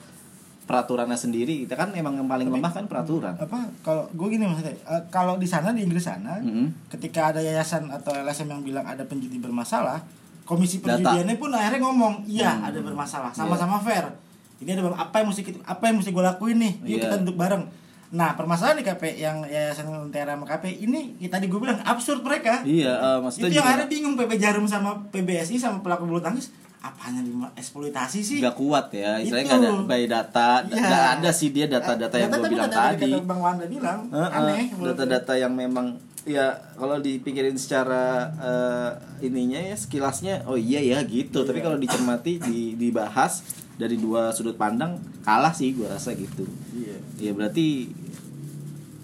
[0.65, 4.73] peraturannya sendiri kita kan emang yang paling lemah kan peraturan apa kalau gue gini maksudnya
[4.73, 6.89] eh, kalau di sana di Inggris sana Mm-mm.
[6.89, 10.01] ketika ada yayasan atau LSM yang bilang ada penjudi bermasalah
[10.43, 10.97] komisi Data.
[10.99, 12.67] perjudiannya pun akhirnya ngomong iya Hmm.
[12.67, 14.09] ada bermasalah sama-sama fair
[14.57, 17.03] ini ada apa yang mesti kita, apa yang mesti gue lakuin nih yuk Iya.
[17.05, 17.65] kita duduk bareng
[18.11, 22.21] nah permasalahan di KP yang yayasan Lentera sama KP ini ya tadi gue bilang absurd
[22.21, 26.21] mereka iya eh, maksudnya itu yang akhirnya bingung PB Jarum sama PBSI sama pelaku bulu
[26.21, 26.55] tangkis
[26.85, 27.24] apanya
[27.57, 28.39] eksploitasi sih?
[28.45, 30.51] Nggak kuat ya istilahnya nggak ada by data.
[30.68, 30.85] Iya.
[30.85, 33.09] nggak ada sih dia data-data yang gue bilang tadi.
[33.09, 33.99] kata Bang Wanda bilang.
[34.12, 34.85] Aneh gue.
[34.93, 35.97] data-data yang memang
[36.28, 38.91] ya kalau dipikirin secara eh,
[39.24, 41.49] ininya ya sekilasnya oh iya ya gitu.
[41.49, 43.41] Tapi kalau dicermati di, dibahas
[43.80, 46.45] dari dua sudut pandang kalah sih gue rasa gitu.
[46.76, 47.01] Iya.
[47.16, 47.89] Ya berarti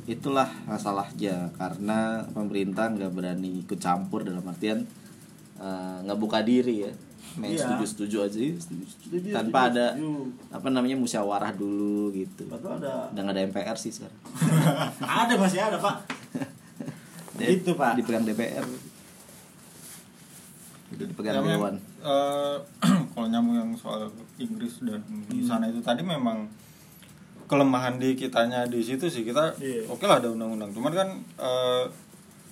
[0.04, 1.48] itulah masalahnya.
[1.56, 4.84] Karena pemerintah nggak berani ikut campur dalam artian
[5.56, 6.92] eh, nggak buka diri ya
[7.34, 7.62] main Iya.
[7.62, 10.10] setuju setuju aja setuju, Setuju, tanpa setuju, ada setuju.
[10.50, 14.18] apa namanya musyawarah dulu gitu Betul ada udah nggak ada MPR sih sekarang
[15.22, 15.96] ada masih ada pak
[17.40, 17.96] Gitu, Pak.
[17.96, 18.66] dipegang DPR
[20.90, 22.56] udah dipegang Ya, dewan eh,
[23.12, 26.50] kalau nyambung yang soal Inggris dan di sana itu tadi memang
[27.46, 29.86] kelemahan di kitanya di situ sih kita Iya.
[29.86, 31.84] oke lah ada undang-undang cuman kan eh,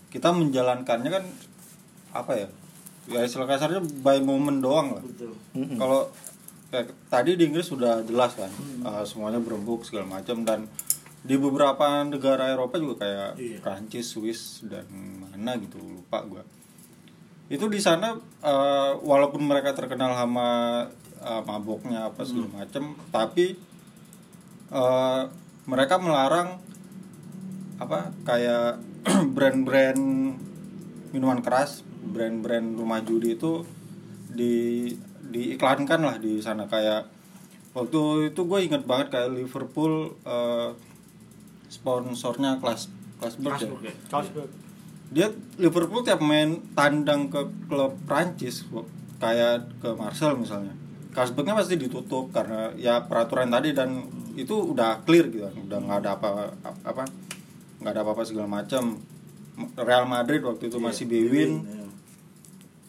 [0.08, 1.24] kita menjalankannya kan
[2.10, 2.48] apa ya
[3.08, 5.04] ya istilah kasarnya by moment doang lah.
[5.56, 6.12] Kalau
[6.68, 8.52] kayak tadi di Inggris sudah jelas kan
[8.84, 10.44] eh, semuanya berembuk segala macam.
[10.44, 10.68] Dan
[11.24, 13.58] di beberapa negara Eropa juga kayak Iya.
[13.58, 14.86] Prancis, Swiss dan
[15.18, 16.42] mana gitu lupa gua.
[17.48, 20.48] Itu di sana eh, walaupun mereka terkenal sama
[21.18, 23.56] eh, maboknya apa segala macam tapi
[24.70, 25.22] eh,
[25.64, 26.60] mereka melarang
[27.78, 28.80] apa kayak
[29.36, 30.02] brand-brand
[31.14, 33.66] minuman keras brand-brand rumah judi itu
[34.28, 34.86] di
[35.28, 37.04] diiklankan lah di sana kayak
[37.76, 40.70] waktu itu gue inget banget kayak Liverpool eh,
[41.68, 42.88] sponsornya kelas
[43.18, 43.90] Klasberg ya.
[43.90, 44.46] Ya.
[45.08, 45.26] Dia
[45.58, 48.62] Liverpool tiap main tandang ke klub Prancis
[49.18, 50.72] kayak ke Marcel misalnya.
[51.10, 54.06] Kasbergnya pasti ditutup karena ya peraturan tadi dan
[54.38, 55.54] itu udah clear gitu kan.
[55.66, 56.30] Udah nggak ada apa
[56.86, 57.02] apa
[57.82, 59.02] nggak ada apa-apa segala macam.
[59.74, 61.87] Real Madrid waktu itu masih Bewin Iya.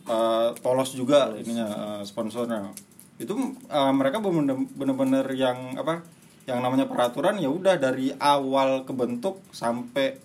[0.10, 2.74] Eh, polos juga ininya eh, sponsornya.
[3.22, 3.38] Itu
[3.70, 6.02] eh, mereka bener- bener-bener yang apa
[6.50, 10.18] yang namanya peraturan ya udah dari awal kebentuk sampai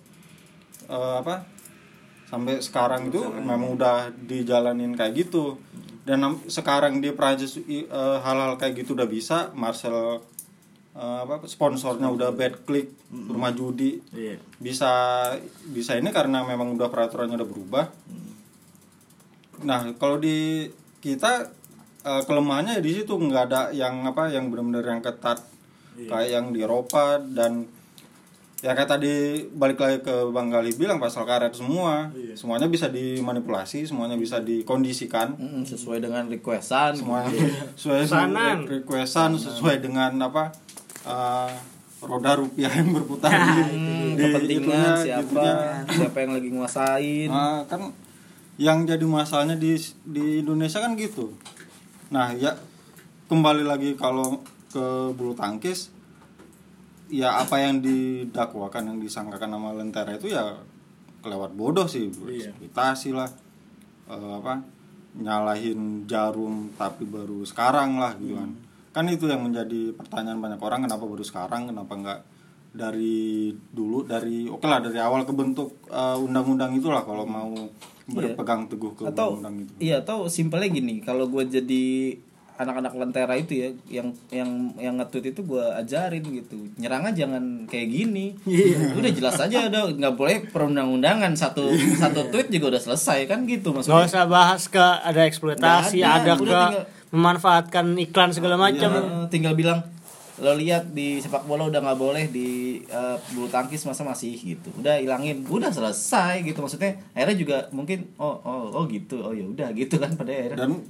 [0.88, 1.44] eh, apa
[2.24, 5.60] sampai sekarang itu memang udah dijalanin kayak gitu.
[6.04, 7.84] Dan sekarang di Prancis eh,
[8.20, 10.20] hal-hal kayak gitu udah bisa Marcel
[10.96, 14.00] eh, apa sponsornya udah bad click rumah judi.
[14.10, 14.40] Iya.
[14.58, 14.90] bisa
[15.70, 17.84] bisa ini karena memang udah peraturannya udah berubah.
[19.64, 20.68] Nah kalau di
[21.00, 21.48] kita
[22.04, 25.40] eh, kelemahannya di situ nggak ada yang apa yang benar-benar yang ketat.
[25.94, 27.70] Kayak yang di Eropa dan
[28.58, 32.10] ya kayak tadi balik lagi ke Bang Gali bilang pasal karet semua.
[32.34, 35.38] Semuanya bisa dimanipulasi semuanya bisa dikondisikan.
[35.38, 36.98] Mm, sesuai dengan requestan.
[36.98, 37.30] Semuanya
[37.78, 38.26] sesuai Pesanan.
[38.32, 40.50] dengan requestan sesuai dengan apa
[41.06, 41.52] eh,
[42.04, 45.46] roda rupiah yang berputar di, Hmm, di kepentingan itunya, siapa
[45.88, 47.28] siapa yang lagi nguasain.
[47.30, 47.80] Nah, kan
[48.54, 49.74] yang jadi masalahnya di
[50.06, 51.34] di Indonesia kan gitu.
[52.14, 52.54] Nah, ya
[53.26, 54.38] kembali lagi kalau
[54.70, 55.90] ke bulu tangkis
[57.10, 60.58] ya apa yang didakwakan yang disangkakan nama Lentera itu ya
[61.22, 62.52] kelewat bodoh sih, Iya.
[62.52, 63.30] ekspektasi lah.
[64.10, 64.60] Eh, apa
[65.14, 68.50] nyalahin jarum tapi baru sekarang lah gitu kan.
[68.94, 72.20] Kan itu yang menjadi pertanyaan banyak orang kenapa baru sekarang, kenapa enggak
[72.74, 77.54] dari dulu dari oke lah dari awal kebentuk eh, undang-undang itulah kalau mau
[78.04, 79.72] berpegang teguh ke atau undang-undang itu.
[79.80, 81.84] iya atau simpelnya gini kalau gue jadi
[82.54, 87.90] anak-anak lentera itu ya yang yang yang nge-tweet itu gue ajarin gitu nyerangnya jangan kayak
[87.90, 88.38] gini.
[88.98, 93.74] Udah jelas aja udah nggak boleh perundang-undangan satu satu tweet juga udah selesai kan gitu
[93.74, 94.06] maksudnya.
[94.06, 98.90] Usah bahas ke ada eksploitasi, Nggak ada, ada, udah ke tinggal- memanfaatkan iklan segala macam.
[98.92, 99.82] Eh, tinggal bilang
[100.42, 104.68] lo lihat di sepak bola udah nggak boleh di eh, bulu tangkis masa masih gitu.
[104.78, 106.58] Udah hilangin udah selesai gitu.
[106.58, 110.58] Maksudnya akhirnya juga mungkin oh oh oh gitu oh ya udah gitu kan pada akhirnya.
[110.66, 110.82] Dan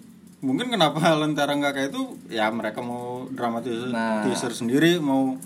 [0.44, 4.24] mungkin kenapa Lentera nggak kayak itu ya mereka mau dramatisir Nah.
[4.24, 5.36] teaser sendiri mau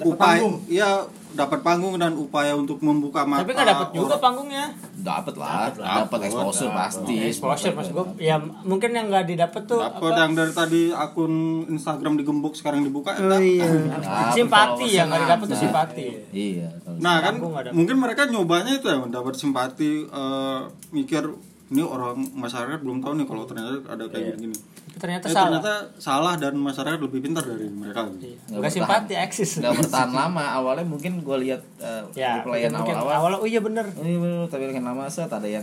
[0.00, 4.20] upaya ya dapat panggung dan upaya untuk membuka mata Tapi nggak dapat juga orang.
[4.20, 4.64] panggungnya.
[4.96, 5.94] dapat lah Dapet lah.
[6.00, 6.80] dapat exposure Dapet.
[6.82, 10.20] pasti Exposure pas gue, ya mungkin yang nggak didapat tuh Dapat apa?
[10.20, 11.32] yang dari tadi akun
[11.68, 13.64] Instagram digembok sekarang dibuka Oh, iya.
[13.64, 16.06] Dapet simpati yang nggak didapat tuh simpati.
[16.30, 17.34] iya Nah kan
[17.70, 20.60] mungkin mereka nyobanya itu ya dapat simpati eh,
[20.90, 21.24] mikir
[21.70, 24.50] ini orang masyarakat belum tahu nih kalau ternyata ada kayak gini.
[24.90, 25.46] Tapi ternyata Eh, salah.
[25.48, 28.10] ternyata salah dan masyarakat lebih pintar dari mereka.
[28.12, 28.34] Iya.
[28.44, 29.50] Nggak Nggak simpati eksis.
[29.56, 33.62] nggak bertahan lama awalnya mungkin gue lihat eh, Ya, pelayan mungkin awal-awal awal oh iya
[33.62, 33.86] bener.
[33.96, 35.62] ini bener, tapi makin lama set ada yang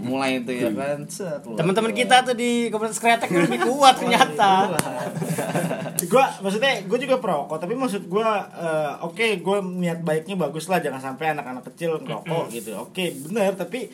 [0.00, 1.02] mulai itu ya kan.
[1.52, 4.70] Teman-teman kita tuh di komunitas kreatif lebih kuat ternyata.
[6.04, 10.78] gua maksudnya gue juga perokok tapi maksud gua eh, oke gue niat baiknya bagus lah
[10.78, 13.86] jangan sampai anak-anak kecil ngerokok gitu oke bener tapi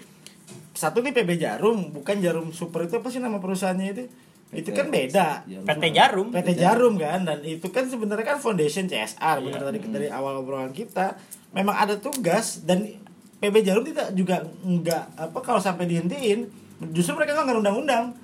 [0.73, 4.05] satu nih PB Jarum bukan Jarum Super itu apa sih nama perusahaannya itu?
[4.49, 5.45] Itu kan beda.
[5.45, 6.33] PT Jarum.
[6.33, 10.73] PT Jarum kan dan itu kan sebenarnya kan foundation CSR benar tadi dari awal obrolan
[10.73, 11.21] kita.
[11.53, 12.89] Memang ada tugas dan
[13.39, 16.49] PB Jarum tidak juga enggak apa kalau sampai dihentiin
[16.95, 18.15] justru mereka nggak undang-undang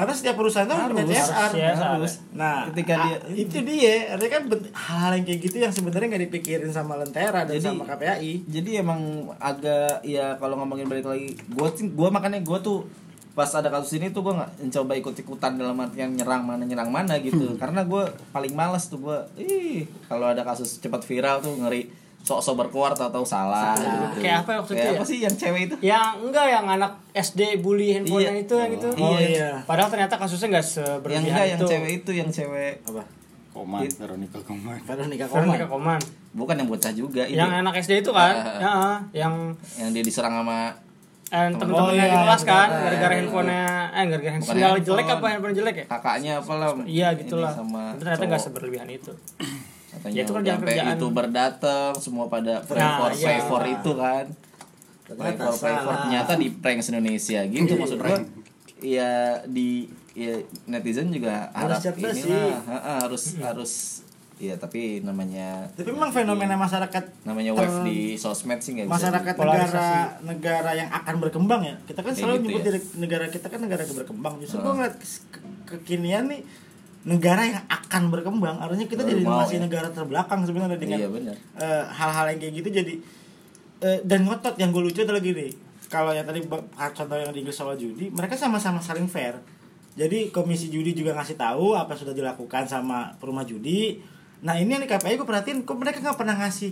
[0.00, 1.88] karena setiap perusahaan itu punya CSR CSR.
[1.92, 2.12] harus.
[2.32, 4.42] Nah, Ketika a- dia- itu dia, artinya kan
[4.72, 8.32] hal yang kayak gitu yang sebenarnya nggak dipikirin sama Lentera dan Jadi- sama KPAI.
[8.46, 9.00] jadi emang
[9.36, 12.88] agak ya kalau ngomongin balik lagi gue gue makanya gue tuh
[13.30, 16.88] pas ada kasus ini tuh gue nggak mencoba ikut ikutan dalam artian nyerang mana nyerang
[16.88, 21.54] mana gitu karena gue paling males tuh gue ih kalau ada kasus cepat viral tuh
[21.56, 21.86] ngeri
[22.20, 24.20] sok-sok berkuar atau salah gitu.
[24.20, 24.96] Kayak apa waktu itu Kayak ya?
[24.96, 28.32] apa sih yang cewek itu Yang enggak yang anak SD bully handphone Iya.
[28.38, 28.88] itu yang itu.
[28.94, 29.50] Oh, iya.
[29.64, 31.66] Padahal ternyata kasusnya nggak yang seberlebihan enggak yang itu.
[31.66, 33.02] cewek itu yang cewek Apa?
[33.50, 34.78] Koman, Veronica Koman.
[34.80, 35.98] Veronica Veronica Koman.
[35.98, 36.00] Koman.
[36.30, 38.34] bukan yang bocah juga itu Yang anak SD itu kan?
[38.62, 39.02] Ah.
[39.12, 39.34] Ya, yang
[39.76, 40.70] yang dia diserang sama
[41.26, 43.18] eh, temen-temennya Oh, di iya, kelas kan iya, gara-gara iya.
[43.18, 45.86] handphonenya eh gara-gara handphone jelek apa handphone jelek ya?
[45.88, 47.52] kakaknya apalah Iya ini gitulah.
[47.96, 49.10] ternyata nggak seberlebihan itu.
[50.00, 50.88] Katanya Ya, itu kan sampai kerjaan.
[50.90, 53.20] youtuber datang semua pada pray Nah, for iya.
[53.22, 54.24] pray for itu kan
[55.06, 58.18] pray Ternyata for pray for ternyata di prank Indonesia gitu maksud gua
[58.78, 59.12] ya
[59.44, 60.34] di ya
[60.64, 62.32] netizen juga Harus harap inilah sih.
[62.64, 63.72] Ha, ha, harus harus
[64.36, 69.34] ya tapi namanya Tapi memang fenomena masyarakat namanya wave di sosmed sih nggak bisa masyarakat
[69.34, 69.86] di- negara
[70.22, 71.76] negara yang akan berkembang ya.
[71.84, 72.72] Kita kan Kayak selalu gitu nyebut ya.
[72.96, 74.34] negara kita kan negara berkembang.
[74.38, 74.64] Justru Heeh.
[74.64, 76.40] gua ngeliat ke- kekinian nih
[77.00, 78.60] negara yang akan berkembang.
[78.60, 79.62] Artinya kita Baru jadi masih ya.
[79.64, 81.08] negara terbelakang sebenarnya dengan Iya,
[81.56, 82.68] eh, hal-hal yang kayak gitu.
[82.68, 82.94] Jadi
[83.80, 85.48] eh, dan ngotot yang gue lucu adalah gini.
[85.88, 89.40] Kalau yang tadi contoh yang di Inggris soal judi mereka sama-sama saling fair.
[89.96, 93.98] Jadi komisi judi juga ngasih tahu apa sudah dilakukan sama rumah judi.
[94.44, 96.70] Nah ini yang di KPI gue perhatiin kok mereka nggak pernah ngasih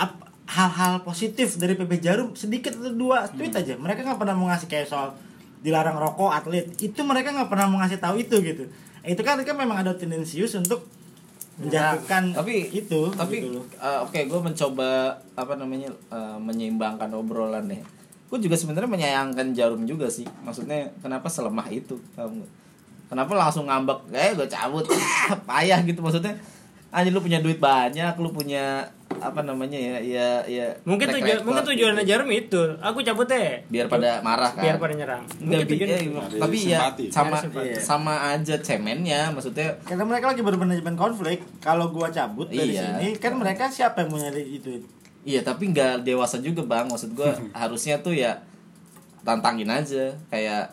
[0.00, 3.76] ap- hal-hal positif dari PB Jarum sedikit atau dua tweet aja.
[3.76, 5.12] Mereka nggak pernah mau ngasih kayak soal
[5.60, 6.66] dilarang rokok atlet.
[6.80, 8.64] Itu mereka nggak pernah mau ngasih tahu itu gitu
[9.04, 10.84] itu kan mereka memang ada tendensius untuk
[11.60, 17.84] menjatuhkan tapi itu tapi gitu uh, oke gue mencoba apa namanya uh, menyeimbangkan obrolan ya
[18.30, 20.22] gue juga sebenarnya menyayangkan jarum juga sih.
[20.46, 21.98] Maksudnya kenapa selemah itu?
[22.14, 22.46] Kamu
[23.10, 24.06] kenapa langsung ngambek?
[24.14, 24.86] Eh gue cabut.
[25.50, 26.38] Payah gitu maksudnya.
[26.94, 28.86] Anjir lu punya duit banyak lu punya
[29.18, 32.10] apa namanya ya ya ya Mungkin tujuan mungkin tujuannya gitu.
[32.14, 32.62] Jarum itu.
[32.78, 33.60] Aku cabut deh.
[33.66, 35.22] biar pada marah kan biar pada nyerang.
[35.36, 36.16] Nggak Mungkin tujuannya eh, itu.
[36.16, 36.78] Ada tapi ya
[37.10, 37.70] sama simpati.
[37.76, 42.96] sama aja cemennya maksudnya karena mereka lagi bermanajemen konflik kalau gua cabut dari Iya.
[42.96, 44.78] sini kan mereka siapa yang punya itu
[45.20, 48.40] Iya tapi nggak dewasa juga bang Maksud gue harusnya tuh ya
[49.20, 50.72] Tantangin aja Kayak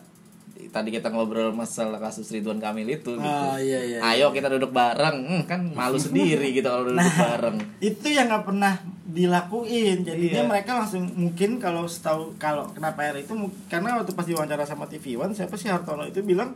[0.58, 3.22] Tadi kita ngobrol masalah kasus Ridwan Kamil itu gitu.
[3.22, 5.16] Ah, iya, iya, Ayo kita duduk bareng.
[5.22, 7.56] Hmm, Kan malu sendiri gitu kalau duduk bareng.
[7.78, 10.02] itu yang nggak pernah dilakuin.
[10.02, 10.48] Jadinya Iya.
[10.48, 13.32] mereka langsung mungkin kalau setahu kalau kenapa air itu
[13.66, 16.52] karena waktu pas diwawancara sama TV One siapa sih Hartono itu bilang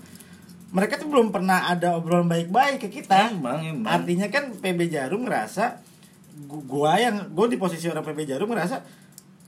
[0.68, 3.30] mereka tuh belum pernah ada obrolan baik-baik ke kita.
[3.30, 3.86] Emang emang.
[3.86, 5.78] Artinya kan PB Jarum ngerasa
[6.42, 8.80] gu- gua yang gue di posisi orang PB Jarum ngerasa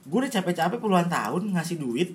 [0.05, 2.13] gue udah capek-capek puluhan tahun ngasih duit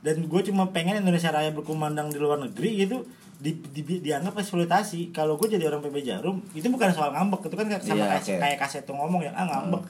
[0.00, 3.04] dan gue cuma pengen Indonesia Raya berkumandang di luar negeri gitu
[3.36, 5.10] di, di- dianggap eksploitasi.
[5.10, 7.44] Kalau gue jadi orang PB Jarum itu bukan soal ngambek.
[7.44, 8.34] Itu kan kayak sama Iya, kayak, oke.
[8.38, 9.82] kayak kaseto ngomong ya ah ngambek.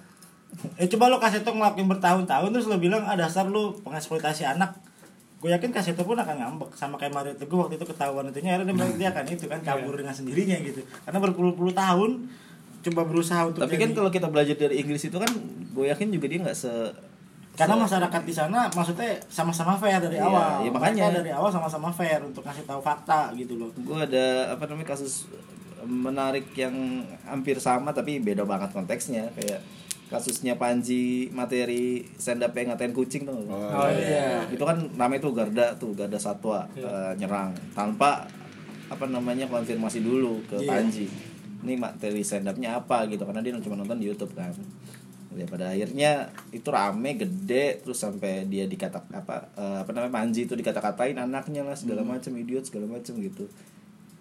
[0.77, 4.75] Eh coba lo kaseto ngelakuin bertahun-tahun terus lo bilang ah dasar lo pengeksploitasi anak.
[5.39, 6.75] Gue yakin kaseto pun akan ngambek.
[6.75, 9.95] Sama kayak Mario Teguh waktu itu ketahuan itunya akhirnya dia, dia akan itu kan kabur
[9.95, 10.83] dengan sendirinya gitu.
[11.01, 12.11] Karena berpuluh-puluh tahun
[12.81, 15.31] coba berusaha untuk Tapi kan jadi- kalau kita belajar dari Inggris itu kan
[15.71, 16.73] Gue yakin juga dia nggak se
[17.53, 21.03] karena masyarakat di sana maksudnya sama-sama fair dari Iya, awal iya, makanya.
[21.05, 24.89] Mereka dari awal sama-sama fair untuk ngasih tahu fakta gitu loh gue ada apa namanya
[24.91, 25.29] kasus
[25.81, 26.73] menarik yang
[27.23, 29.61] hampir sama tapi beda banget konteksnya kayak
[30.07, 34.43] kasusnya Panji materi stand up yang ngatain kucing tuh Oh, iya.
[34.45, 36.85] itu kan namanya tuh Garda tuh Garda Satwa Iya.
[36.85, 38.27] eh, nyerang tanpa
[38.89, 40.67] apa namanya konfirmasi dulu ke Iya.
[40.67, 41.07] Panji
[41.61, 44.51] ini materi stand upnya apa gitu karena dia cuma nonton di YouTube kan
[45.31, 46.11] ya pada akhirnya
[46.51, 51.63] itu rame gede terus sampai dia dikata apa eh, apa namanya Panji itu dikata-katain anaknya
[51.63, 52.19] lah segala Hmm.
[52.19, 53.47] macam idiot segala macam gitu.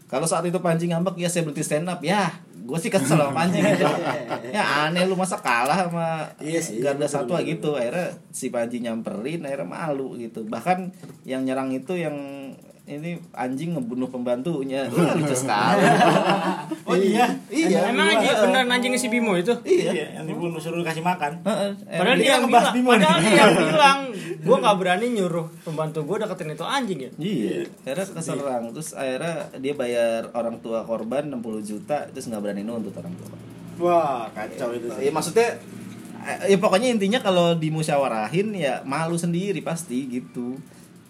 [0.06, 2.30] Kalau saat itu Panji ngambek ya saya berhenti stand up ya
[2.60, 3.58] gue sih kesel sama Panji.
[3.66, 3.86] Gitu.
[4.50, 7.50] Ya aneh lu masa kalah sama Iya sih, Garda Satwa betul.
[7.50, 7.70] gitu.
[7.74, 10.46] akhirnya si Panji nyamperin akhirnya malu gitu.
[10.46, 10.94] Bahkan
[11.26, 12.14] yang nyerang itu yang
[12.90, 14.90] ini anjing ngebunuh pembantunya.
[14.94, 15.86] Wah, lucu sekali.
[16.90, 17.30] Oh iya.
[17.54, 17.94] Iya.
[17.94, 19.54] Emang anjing beneran anjingnya si Bimo itu?
[19.62, 21.46] iya, yang dibunuh suruh kasih makan.
[21.46, 24.00] Heeh, Padahal emang dia yang bilang, Bimo padahal dia yang bilang,
[24.42, 27.12] gue nggak berani nyuruh pembantu gue deketin itu anjing ya.
[27.22, 28.64] Iya, akhirnya keserang.
[28.74, 33.30] Terus akhirnya dia bayar orang tua korban 60 juta Terus nggak berani nuntut orang tua.
[33.80, 35.56] Wah kacau itu Ya maksudnya
[36.26, 40.58] eh, Ya pokoknya intinya kalau dimusyawarahin ya malu sendiri pasti gitu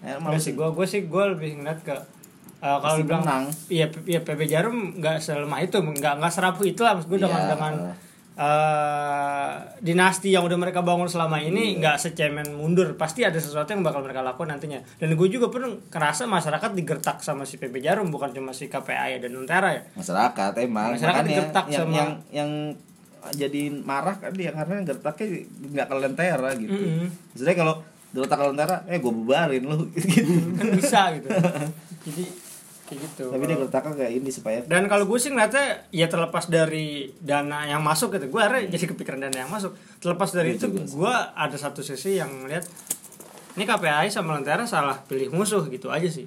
[0.02, 1.96] ya, Enggak sih, gue gue sih gue lebih ngeliat ke
[2.60, 3.46] eh, kalau dibilang menang.
[3.68, 7.40] iya iya PB Jarum nggak selemah itu nggak nggak serapuh itu lah maksud gue dengan
[7.40, 7.50] Iya.
[7.50, 7.74] dengan
[8.38, 11.78] eh, dinasti yang udah mereka bangun selama ini Iya.
[11.78, 15.72] nggak secemen mundur pasti ada sesuatu yang bakal mereka lakukan nantinya dan gue juga pernah
[15.86, 20.52] kerasa masyarakat digertak sama si PB Jarum bukan cuma si KPI dan Nuntera ya Masyarakat
[20.58, 22.52] emang Masyarakat Makanya digertak yang, sama- yang, yang
[23.30, 25.28] jadi marah kan dia karena gertaknya
[25.70, 27.08] nggak ke lentera gitu Mm-mm.
[27.30, 27.76] Maksudnya kalau
[28.10, 29.86] gertak ke lentera Eh gue bubarin lu.
[29.96, 30.58] Gitu.
[30.58, 31.30] Kan bisa gitu.
[32.10, 32.24] Jadi
[32.90, 33.26] kayak gitu.
[33.30, 37.70] Tapi dia gertaknya kayak ini supaya dan kalau gue sih ngeliatnya ya terlepas dari dana
[37.70, 38.34] yang masuk gitu.
[38.34, 39.78] Gue akhirnya jadi kepikiran dana yang masuk.
[40.02, 42.66] Terlepas dari Iya itu gue ada satu sisi yang ngeliat
[43.54, 46.26] ini KPI sama Lentera salah pilih musuh gitu aja sih.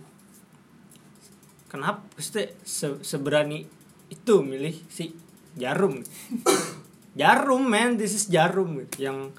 [1.66, 2.04] Kenapa?
[2.12, 3.64] Pasti se- seberani
[4.06, 5.10] itu milih si
[5.56, 5.98] Jarum.
[7.20, 7.96] Jarum man.
[7.96, 9.08] This is Jarum gitu.
[9.08, 9.32] yang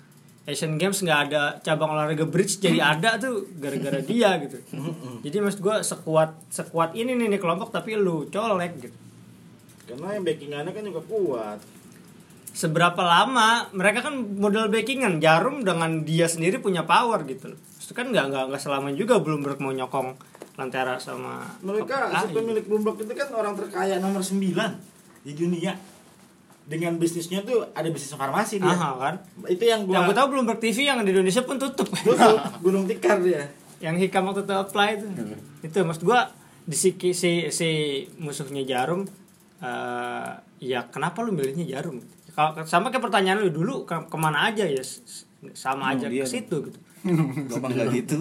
[0.43, 4.59] Asian Games nggak ada cabang olahraga bridge jadi ada tuh gara-gara dia gitu.
[5.23, 8.97] Jadi maksud gue sekuat sekuat ini nih, nih kelompok tapi lu colek gitu.
[9.87, 11.59] Karena yang backingannya kan juga kuat.
[12.53, 17.59] Seberapa lama mereka kan modal backingan jarum dengan dia sendiri punya power gitu loh.
[17.79, 20.19] Itu kan nggak nggak nggak selama juga belum mau nyokong
[20.59, 22.35] lantera sama mereka si KPI.
[22.35, 24.37] pemilik Bloomberg itu kan orang terkaya nomor 9
[25.23, 25.73] di dunia
[26.63, 29.15] dengan bisnisnya tuh ada bisnis farmasi dia Aha, kan?
[29.51, 31.91] itu yang yang gua gue tahu Bloomberg TV yang di Indonesia pun tutup.
[31.91, 32.39] Tutup.
[32.63, 33.51] Gunung tikar dia.
[33.83, 35.05] Yang hikam waktu itu apply itu.
[35.59, 36.19] Itu maksud gue
[36.63, 37.69] di si si, si
[38.15, 39.03] musuhnya jarum
[39.59, 40.31] eh,
[40.63, 41.99] ya kenapa lu milihnya jarum?
[42.33, 44.81] Kalau sama kayak pertanyaan lu dulu ke, ke mana aja ya?
[45.51, 46.79] Sama aja dia ke situ gitu.
[47.51, 48.17] Gua mah nggak gitu.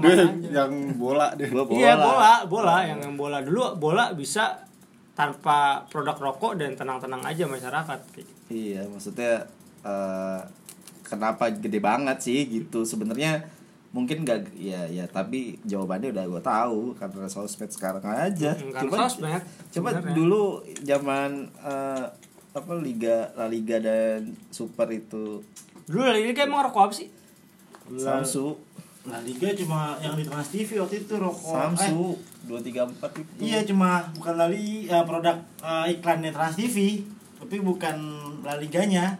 [0.00, 0.24] Dia
[0.64, 1.52] yang bola deh.
[1.52, 1.76] Gua bola.
[1.76, 2.76] iya bola bola.
[2.88, 3.38] Yang yang bola.
[3.44, 4.64] Dulu bola bisa
[5.12, 7.98] tanpa produk rokok dan tenang-tenang aja masyarakat.
[8.48, 9.44] Iya, maksudnya
[9.84, 10.40] eh,
[11.04, 12.88] kenapa gede banget sih gitu?
[12.88, 13.44] Sebenarnya
[13.92, 18.56] mungkin gak ya ya tapi jawabannya udah gue tahu karena sosmed sekarang aja.
[18.56, 22.06] Hmm, coba sosmed, coba dulu zaman eh,
[22.52, 25.40] apa liga La Liga dan Super itu
[25.88, 27.08] dulu ini kayak emang rokok apa sih?
[28.00, 28.56] Samsu
[29.08, 31.52] La Liga cuma yang di Trans TV waktu itu rokok.
[31.52, 37.06] Samsu dua tiga empat itu iya cuma bukan La Liga produk eh, iklannya Trans TV,
[37.38, 37.96] tapi bukan
[38.42, 39.14] La Liganya.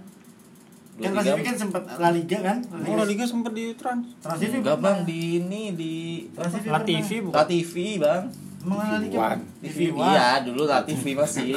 [0.92, 2.58] Kan Trans TV kan sempat La Liga kan?
[2.68, 5.92] oh La Liga sempet di trans Trans TV Enggak bang di ini di
[6.36, 6.84] Trans TV La.
[6.84, 8.22] TV La bukan TV bang
[8.62, 9.16] Emang La Liga?
[9.16, 9.38] TV1.
[9.64, 10.04] TV TV1.
[10.04, 11.56] iya dulu La TV masih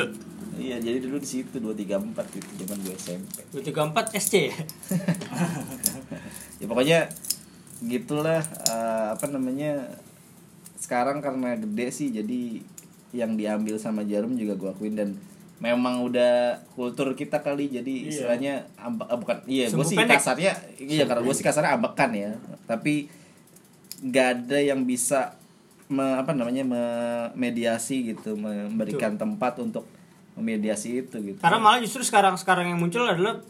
[0.66, 4.56] iya jadi dulu di situ dua tiga empat itu zaman gue SMP 234 SC ya
[6.60, 6.98] ya pokoknya
[7.80, 9.84] gitulah eh, apa namanya
[10.76, 12.60] sekarang karena gede sih jadi
[13.10, 15.10] yang diambil sama jarum juga gue akuin dan
[15.56, 18.08] memang udah kultur kita kali jadi Iya.
[18.10, 20.20] istilahnya amba- eh, bukan iya gue sih pendek.
[20.20, 23.08] kasarnya iya karena gue sih kasarnya ambekan ya tapi
[23.98, 25.32] nggak ada yang bisa
[25.88, 29.88] me- apa namanya memediasi gitu memberikan tempat untuk
[30.34, 33.40] memediasi itu gitu Karena malah justru sekarang sekarang yang muncul adalah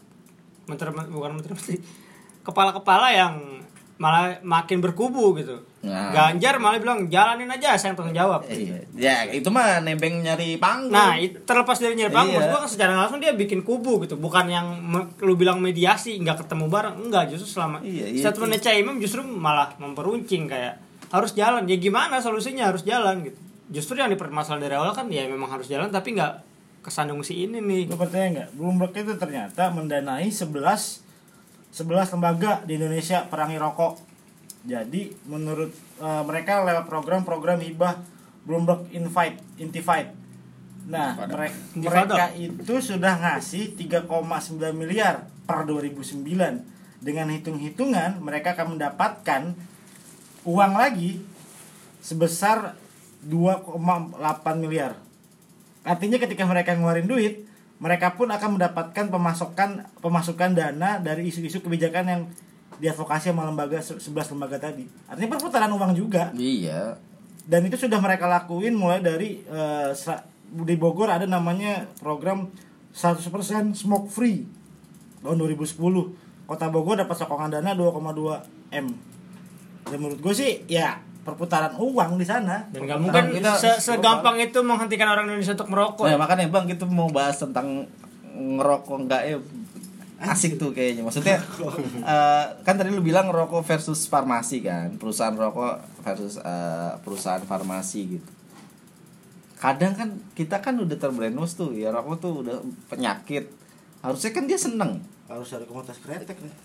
[0.63, 1.77] menteri bukan menteri menteri
[2.47, 3.33] kepala-kepala yang
[3.97, 5.59] malah makin berkubu gitu.
[5.87, 6.11] Nah.
[6.11, 8.43] Ganjar malah bilang jalanin aja saya yang tanggung jawab.
[8.45, 12.51] iya ya itu mah nebeng nyari panggung Nah, terlepas dari nyari panggung, Iya.
[12.51, 16.67] kan secara langsung dia bikin kubu gitu, bukan yang me- lu bilang mediasi nggak ketemu
[16.67, 20.77] bareng, enggak justru selama Iya, iya, statementnya Caimin justru malah memperuncing kayak
[21.07, 23.39] harus jalan, ya gimana solusinya harus jalan gitu.
[23.69, 26.43] Justru yang dipermasalahan dari awal kan ya memang harus jalan tapi nggak
[26.79, 27.83] kesandung si ini nih.
[27.85, 28.49] Lo percaya nggak?
[28.53, 31.03] Bloomberg itu ternyata mendanai 11
[31.69, 34.06] 11 lembaga di Indonesia perangi rokok.
[34.63, 38.01] Jadi menurut eh, mereka lewat program-program hibah
[38.47, 40.15] Bloomberg Invite, Intivite.
[40.87, 46.63] Nah, mere- mereka itu sudah ngasih 3,9 miliar per 2009.
[46.97, 49.53] Dengan hitung-hitungan mereka akan mendapatkan
[50.47, 51.19] uang lagi
[51.99, 52.79] sebesar
[53.27, 54.15] 2,8
[54.63, 54.95] miliar.
[55.83, 57.43] Artinya ketika mereka ngeluarin duit,
[57.77, 62.21] mereka pun akan mendapatkan pemasukan pemasukan dana dari isu-isu kebijakan yang
[62.77, 64.85] diadvokasi sama lembaga 11 lembaga tadi.
[65.05, 66.29] Artinya perputaran uang juga.
[66.33, 66.93] iya
[67.41, 72.47] Dan itu sudah mereka lakuin mulai dari eh, sera- di Bogor ada namanya program
[72.91, 73.23] 100%
[73.73, 74.43] smoke free
[75.19, 75.75] tahun 2010.
[76.43, 78.39] Kota Bogor dapat sokongan dana 2,2
[78.73, 78.87] M.
[79.83, 82.63] Dan menurut gue sih ya perputaran uang di sana.
[82.69, 86.05] Dan nggak mungkin kita- se- segampang itu menghentikan orang Indonesia untuk merokok.
[86.05, 87.83] Nah, makanya bang kita mau bahas tentang
[88.29, 89.35] ngerokok enggak ya
[90.19, 91.01] asik tuh kayaknya.
[91.01, 91.37] Maksudnya
[92.01, 94.97] eh, kan tadi lu bilang rokok versus farmasi kan?
[94.97, 98.29] Perusahaan rokok versus eh, perusahaan farmasi gitu.
[99.57, 102.57] Kadang kan kita kan udah terbrainwash tuh ya rokok tuh udah
[102.87, 103.49] penyakit.
[103.99, 105.01] Harusnya kan dia seneng.
[105.25, 106.55] Harus ada komunitas kretek nih.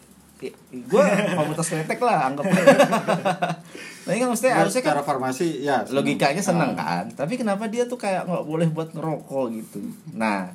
[0.74, 1.04] gue
[1.38, 2.42] komunitas kretek lah anggap
[4.02, 6.02] tapi kan maksudnya harusnya kan farmasi ya seneng.
[6.02, 6.98] logikanya seneng Ah.
[6.98, 7.04] kan?
[7.14, 9.78] Tapi kenapa dia tuh kayak nggak boleh buat ngerokok gitu?
[10.12, 10.50] Nah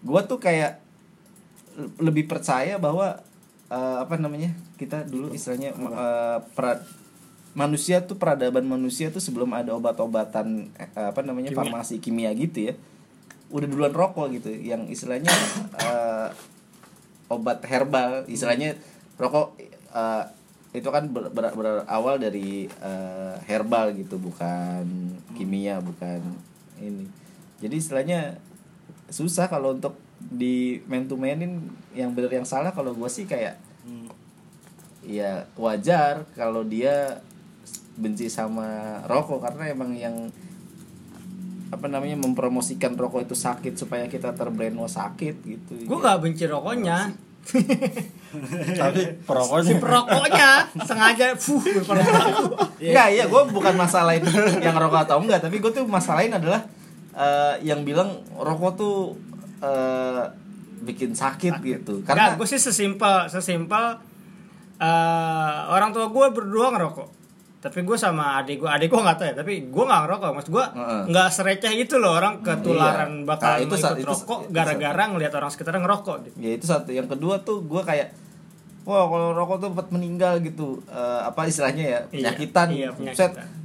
[0.00, 0.79] gua tuh kayak
[1.98, 3.20] lebih percaya bahwa
[3.70, 6.82] eh, apa namanya kita dulu istilahnya eh, pra-
[7.50, 11.60] manusia tuh peradaban manusia tuh sebelum ada obat-obatan eh, apa namanya Kimia.
[11.66, 12.74] farmasi kimia gitu ya
[13.50, 14.50] udah duluan rokok gitu.
[14.54, 15.34] Yang istilahnya
[15.82, 16.28] eh,
[17.26, 18.78] obat herbal istilahnya
[19.18, 19.58] rokok
[19.94, 20.24] eh,
[20.70, 24.86] itu kan ber- ber- berawal dari eh, herbal gitu bukan
[25.34, 26.22] kimia bukan
[26.78, 27.10] ini.
[27.58, 28.38] Jadi istilahnya
[29.10, 29.98] susah kalau untuk
[30.28, 33.56] di man to manin yang benar yang salah kalau gue sih kayak
[35.04, 37.24] ya wajar kalau dia
[37.96, 40.16] benci sama rokok karena emang yang
[41.70, 45.72] apa namanya mempromosikan rokok itu sakit supaya kita terbrainwash sakit gitu.
[45.86, 47.14] Gue nggak benci rokoknya.
[48.80, 49.70] tapi perokoknya.
[49.70, 50.50] Si perokoknya
[50.82, 52.82] sengaja fuh berperokok.
[52.82, 53.24] Enggak, iya.
[53.30, 54.26] Gue bukan masalahin
[54.58, 56.66] yang rokok atau enggak, tapi gue tuh masalahin adalah
[57.14, 59.14] eh, yang bilang rokok tuh
[59.60, 60.22] eh,
[60.80, 62.00] bikin sakit gitu.
[62.02, 64.00] Karena gue sih sesimpel sesimpel
[64.78, 67.08] eh, orang tua gue berdua ngerokok.
[67.60, 69.34] Tapi gue sama adik gue, adik gue nggak tahu ya.
[69.36, 70.30] Tapi gue nggak ngerokok.
[70.32, 70.64] Maksud gue
[71.06, 73.26] nggak sereceh itu loh orang ketularan Iya.
[73.26, 76.16] bakal Nah, itu ikut itu- rokok gara-gara ngelihat orang sekitar ngerokok.
[76.24, 76.36] Gitu.
[76.38, 76.88] ya itu satu.
[76.88, 78.16] Yang kedua tuh gue kayak
[78.80, 80.80] wah kalau rokok tuh cepat meninggal gitu.
[80.86, 82.00] Eh, apa istilahnya ya?
[82.08, 82.66] Iya, Penyakitan.
[82.70, 83.36] iya, Set.
[83.36, 83.60] penyakitan.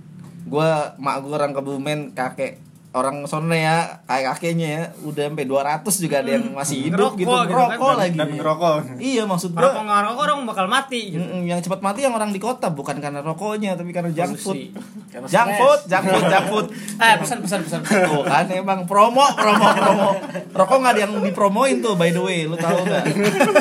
[0.46, 0.70] gua
[1.00, 2.62] mak gua orang Kebumen kakek
[2.96, 7.20] orang sono ya kayak kakeknya ya udah sampai 200 juga ada yang masih hidup Ngerokok
[7.20, 10.38] gitu gitu kan, ngerokok dan- lagi dan ngerokok iya maksud Rokok gua nggak rokok orang
[10.46, 11.26] bakal mati gitu.
[11.44, 14.72] Yang cepat mati yang orang di kota bukan karena rokoknya tapi karena junk food
[15.12, 16.66] junk food junk food junk food
[16.96, 17.80] Eh pesan pesan pesan.
[17.84, 20.10] Tuh kan emang promo promo promo
[20.50, 23.04] rokok nggak ada yang dipromoin tuh by the way lu tahu nggak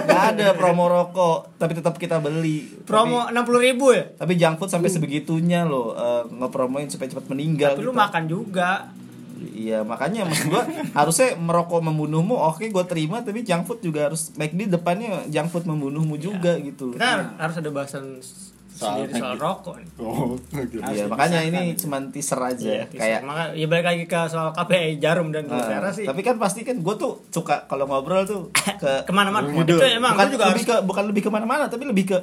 [0.05, 4.05] nggak ada promo rokok tapi tetap kita beli Promo enam puluh ribu ya.
[4.15, 7.99] tapi, junk food sampai sebegitunya loh eh, ngepromoin supaya cepat meninggal Tapi lu gitu.
[7.99, 8.71] makan juga.
[9.51, 10.63] Iya makanya maksud gua
[10.93, 15.49] harusnya merokok membunuhmu oke gua terima tapi junk food juga harus baik di depannya junk
[15.49, 18.19] food membunuhmu juga gitu Kita harus ada bahasan
[18.75, 19.79] Soal sendiri soal rokok.
[19.79, 19.87] nih.
[19.99, 20.83] oh gitu.
[20.83, 24.99] Iya, makanya ini cuman teaser aja Iya, kayak maka ya balik lagi ke soal KPI
[24.99, 26.03] Jarum dan Nah, Lutera sih.
[26.03, 29.47] tapi kan pasti kan gue tuh suka kalau ngobrol tuh ke Ke mana-mana.
[29.47, 29.79] Gitu.
[29.79, 32.19] Itu emang bukan gua juga lebih ke bukan lebih ke mana-mana tapi lebih ke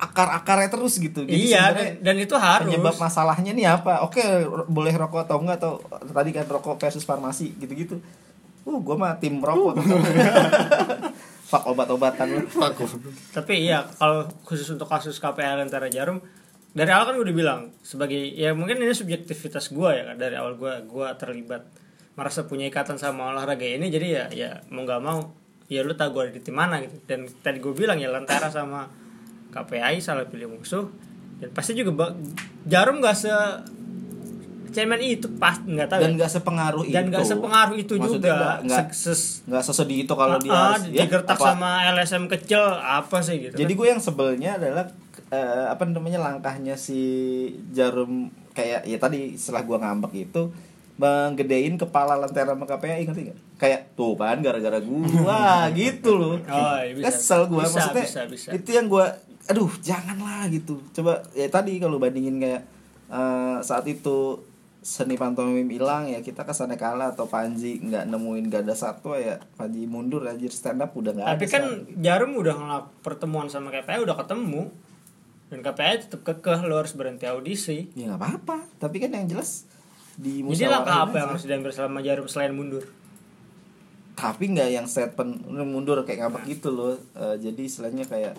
[0.00, 1.28] akar-akarnya terus gitu.
[1.28, 2.64] Jadi iya dan, dan itu harus.
[2.64, 4.00] penyebab masalahnya nih apa?
[4.08, 4.24] Oke,
[4.66, 5.72] boleh rokok atau enggak atau
[6.08, 8.00] tadi kan rokok versus farmasi gitu-gitu.
[8.64, 9.76] Uh, gue mah tim rokok.
[11.50, 12.46] Fuck obat-obatan lu.
[13.34, 16.22] Tapi iya kalau khusus untuk kasus KPI Lentera Jarum
[16.70, 20.38] dari awal kan gue udah bilang sebagai ya mungkin ini subjektivitas gue ya kan dari
[20.38, 21.66] awal gue gue terlibat
[22.14, 25.34] merasa punya ikatan sama olahraga ini jadi ya ya mau nggak mau
[25.66, 28.46] ya lu tahu gue ada di tim mana gitu dan tadi gue bilang ya Lentera
[28.54, 28.86] sama
[29.50, 30.86] KPI salah pilih musuh
[31.36, 32.14] dan pasti juga
[32.64, 33.32] Jarum gak se
[34.70, 36.18] cemen itu pas nggak tahu Dan ya.
[36.20, 36.94] gak sepengaruh itu.
[36.94, 40.52] dan nggak sepengaruh itu Maksudnya juga nggak- nggak Se- ses- nggak sesedih itu kalau dia
[40.52, 43.78] Ah, harus ya, digertak apa- sama LSM kecil apa sih gitu Jadi kan.
[43.80, 44.86] gue yang sebelnya adalah
[45.28, 47.00] eh, apa namanya langkahnya si
[47.68, 50.42] Jarum kayak ya tadi setelah gue ngambek itu
[50.96, 53.38] menggedein kepala lentera sama KPI ngerti gak?
[53.56, 55.40] Kayak tuh kan gara-gara gua
[55.72, 56.36] gitu loh.
[56.40, 57.08] Oh, iya, bisa.
[57.08, 58.48] Kesel gue Bisa, maksudnya bisa, bisa.
[58.52, 59.06] itu yang gue
[59.50, 60.78] aduh janganlah gitu.
[60.94, 62.62] Coba ya tadi kalau bandingin kayak
[63.10, 64.46] eh, saat itu
[64.80, 69.12] seni pantomim hilang ya kita ke sana kalah atau Panji nggak nemuin gak ada satu
[69.12, 72.00] ya Panji mundur aja stand up udah nggak ada Tapi kan sekarang.
[72.00, 74.72] Jarum udah ngelak pertemuan sama KPI udah ketemu
[75.50, 77.90] dan KPI tetap kekeh lo harus berhenti audisi.
[77.98, 79.66] Ya nggak apa-apa, tapi kan yang jelas
[80.14, 82.86] di Jadi langkah apa yang harus diambil selama Jarum selain mundur?
[84.14, 86.94] Tapi nggak yang statement mundur kayak ngambek gitu loh.
[87.18, 88.38] Eh, jadi istilahnya kayak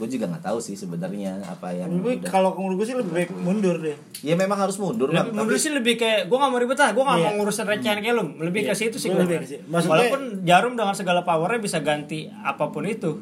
[0.00, 3.30] gue juga nggak tahu sih sebenarnya apa yang Tapi kalau menurut gue sih lebih baik
[3.36, 3.92] mundur deh.
[4.18, 5.22] ya memang harus mundur lah.
[5.22, 7.24] Lebih, mundur sih lebih kayak gue gak mau ribet lah, gue gak Iya.
[7.26, 8.24] mau ngurusin recehan kayak lu.
[8.38, 9.36] Lebih ke situ sih Gua gue.
[9.62, 13.20] Maksudnya- Walaupun Jarum dengan segala powernya bisa ganti apa pun itu.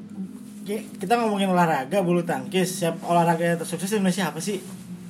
[0.63, 4.63] Ki- Kita ngomongin olahraga bulu tangkis, siap olahraga yang tersukses di Indonesia apa sih?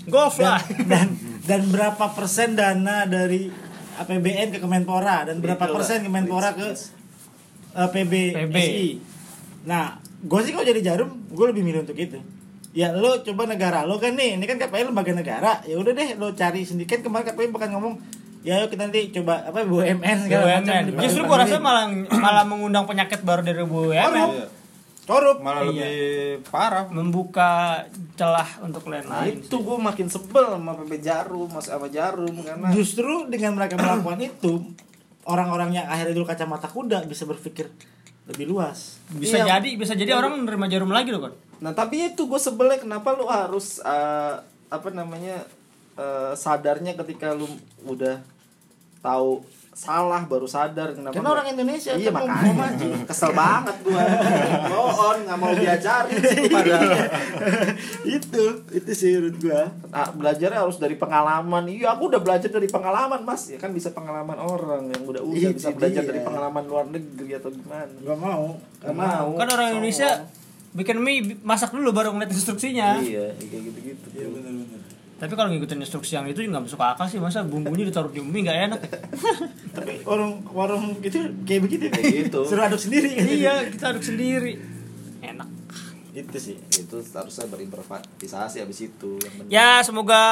[0.06, 0.56] Golf lah.
[0.90, 1.12] dan
[1.42, 3.52] dan berapa persen dana dari
[3.98, 5.76] APBN ke Kemenpora dan berapa Itulah.
[5.76, 6.72] persen Kemenpora ke
[7.74, 8.56] eh, PB, PB.
[8.56, 8.88] SI.
[9.64, 12.18] Nah, gue sih kalau jadi jarum, gue lebih milih untuk itu.
[12.70, 15.62] Ya lo coba negara lo kan nih, ini kan KPI lembaga negara.
[15.62, 17.94] Ya udah deh lo cari sendiri kan kemarin KPI bukan ngomong
[18.38, 20.68] ya ayo kita nanti coba apa BUMN segala macam.
[20.86, 21.00] BUMN.
[21.00, 21.84] Justru gue rasa malah
[22.24, 23.94] malah mengundang penyakit baru dari BUMN.
[24.10, 24.46] Iya.
[25.04, 25.40] korup.
[25.40, 25.72] malah Iya.
[25.72, 25.96] lebih
[26.44, 27.80] parah Membuka
[28.14, 29.40] celah untuk lain Nah, lain.
[29.40, 34.20] itu gue makin sebel sama PB Jarum, mas sama Jarum karena Justru dengan mereka melakukan
[34.20, 34.68] itu,
[35.24, 37.72] orang-orang yang akhirnya dulu kacamata kuda bisa berpikir
[38.28, 39.00] lebih luas.
[39.08, 39.58] Bisa Iya.
[39.58, 41.34] jadi, bisa jadi orang menerima Jarum lagi loh kan.
[41.64, 44.34] Nah tapi itu gue sebelnya kenapa lu harus eh,
[44.68, 45.42] apa namanya
[45.96, 47.48] eh, sadarnya ketika lu
[47.88, 48.20] udah
[49.00, 49.40] tahu
[49.78, 52.88] salah baru sadar kenapa Karena orang Indonesia iya kan mau- makanya maju.
[53.06, 54.02] kesel banget gua
[54.66, 56.18] go on nggak mau diajarin
[56.50, 56.76] pada
[58.18, 59.62] itu, itu sih menurut gua.
[59.88, 63.92] Ah, belajarnya harus dari pengalaman iya aku udah belajar dari pengalaman mas ya kan bisa
[63.92, 66.08] pengalaman orang yang udah udah Itu bisa belajar dia.
[66.08, 68.44] dari pengalaman luar negeri atau gimana Gak mau.
[68.78, 70.26] Gak mau Kan orang Indonesia
[70.70, 72.98] bikin mie masak dulu baru ngeliat instruksinya.
[72.98, 74.57] iya kayak gitu gitu Iya benar-benar.
[75.18, 78.46] Tapi kalau ngikutin instruksi yang itu nggak masuk akal sih masa bumbunya ditaruh di mie
[78.46, 78.80] nggak enak.
[79.76, 81.84] Tapi warung warung itu kayak begitu.
[81.90, 82.40] Kayak gitu.
[82.46, 83.26] Suruh aduk sendiri kan.
[83.26, 84.62] iya, kita aduk sendiri.
[85.18, 85.48] Enak.
[86.14, 86.56] Itu sih.
[86.70, 89.34] itu harusnya berimprovisasi abis itu yang.
[89.50, 90.22] Ya semoga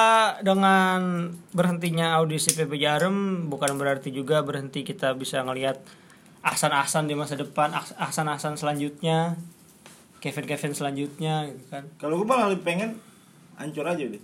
[0.40, 5.82] dengan berhentinya audisi PB Jarum bukan berarti juga berhenti kita bisa ngelihat
[6.40, 9.34] ahsan-ahsan di masa depan, ahs- ahsan-ahsan selanjutnya,
[10.22, 11.90] Kevin-Kevin selanjutnya gitu kan.
[11.98, 12.90] Kalau gue malah lebih pengen
[13.56, 14.22] hancur aja deh.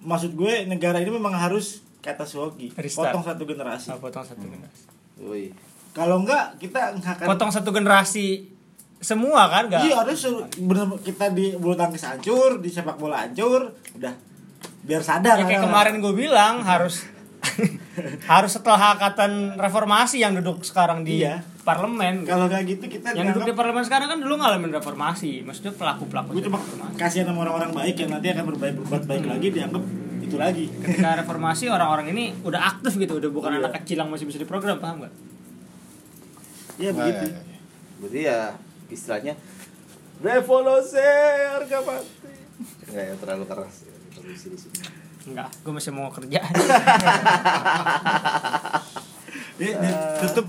[0.00, 3.12] Maksud gue negara ini memang harus kata Suwoki, Restart.
[3.12, 3.88] potong satu generasi.
[3.92, 4.82] Nah, potong satu generasi.
[5.20, 5.52] Woi.
[5.92, 8.48] Kalau enggak kita akan Potong satu generasi
[9.00, 9.84] semua kan enggak?
[9.84, 10.20] Iya, harus
[10.56, 14.14] bener kita di bulu tangkis hancur, di sepak bola hancur, udah
[14.84, 15.40] biar sadar.
[15.40, 17.04] Ya, kayak kemarin gue bilang harus
[18.32, 21.40] harus setelah angkatan reformasi yang duduk sekarang di Iya.
[21.60, 22.22] Parlemen.
[22.22, 25.72] Kalau kayak gitu kita yang duduk di dianggap- parlemen sekarang kan dulu ngalamin reformasi, maksudnya
[25.72, 26.58] pelaku-pelaku gue cuma
[26.94, 29.84] kasihan sama orang-orang baik yang nanti akan berbaik berbuat baik lagi dianggap
[30.20, 33.60] itu lagi ketika reformasi orang-orang ini udah aktif gitu udah bukan Iya.
[33.60, 35.12] anak kecil yang masih bisa diprogram paham nggak
[36.76, 37.58] ya begitu Nah, ya, ya.
[37.98, 38.40] Berarti ya
[38.88, 39.34] istilahnya
[40.18, 41.02] revolusi
[41.50, 42.32] harga mati.
[42.86, 44.76] Enggak ya terlalu keras ya revolusi di sini.
[45.26, 46.40] enggak gue masih mau kerja
[49.60, 49.76] Ya,
[50.18, 50.48] tutup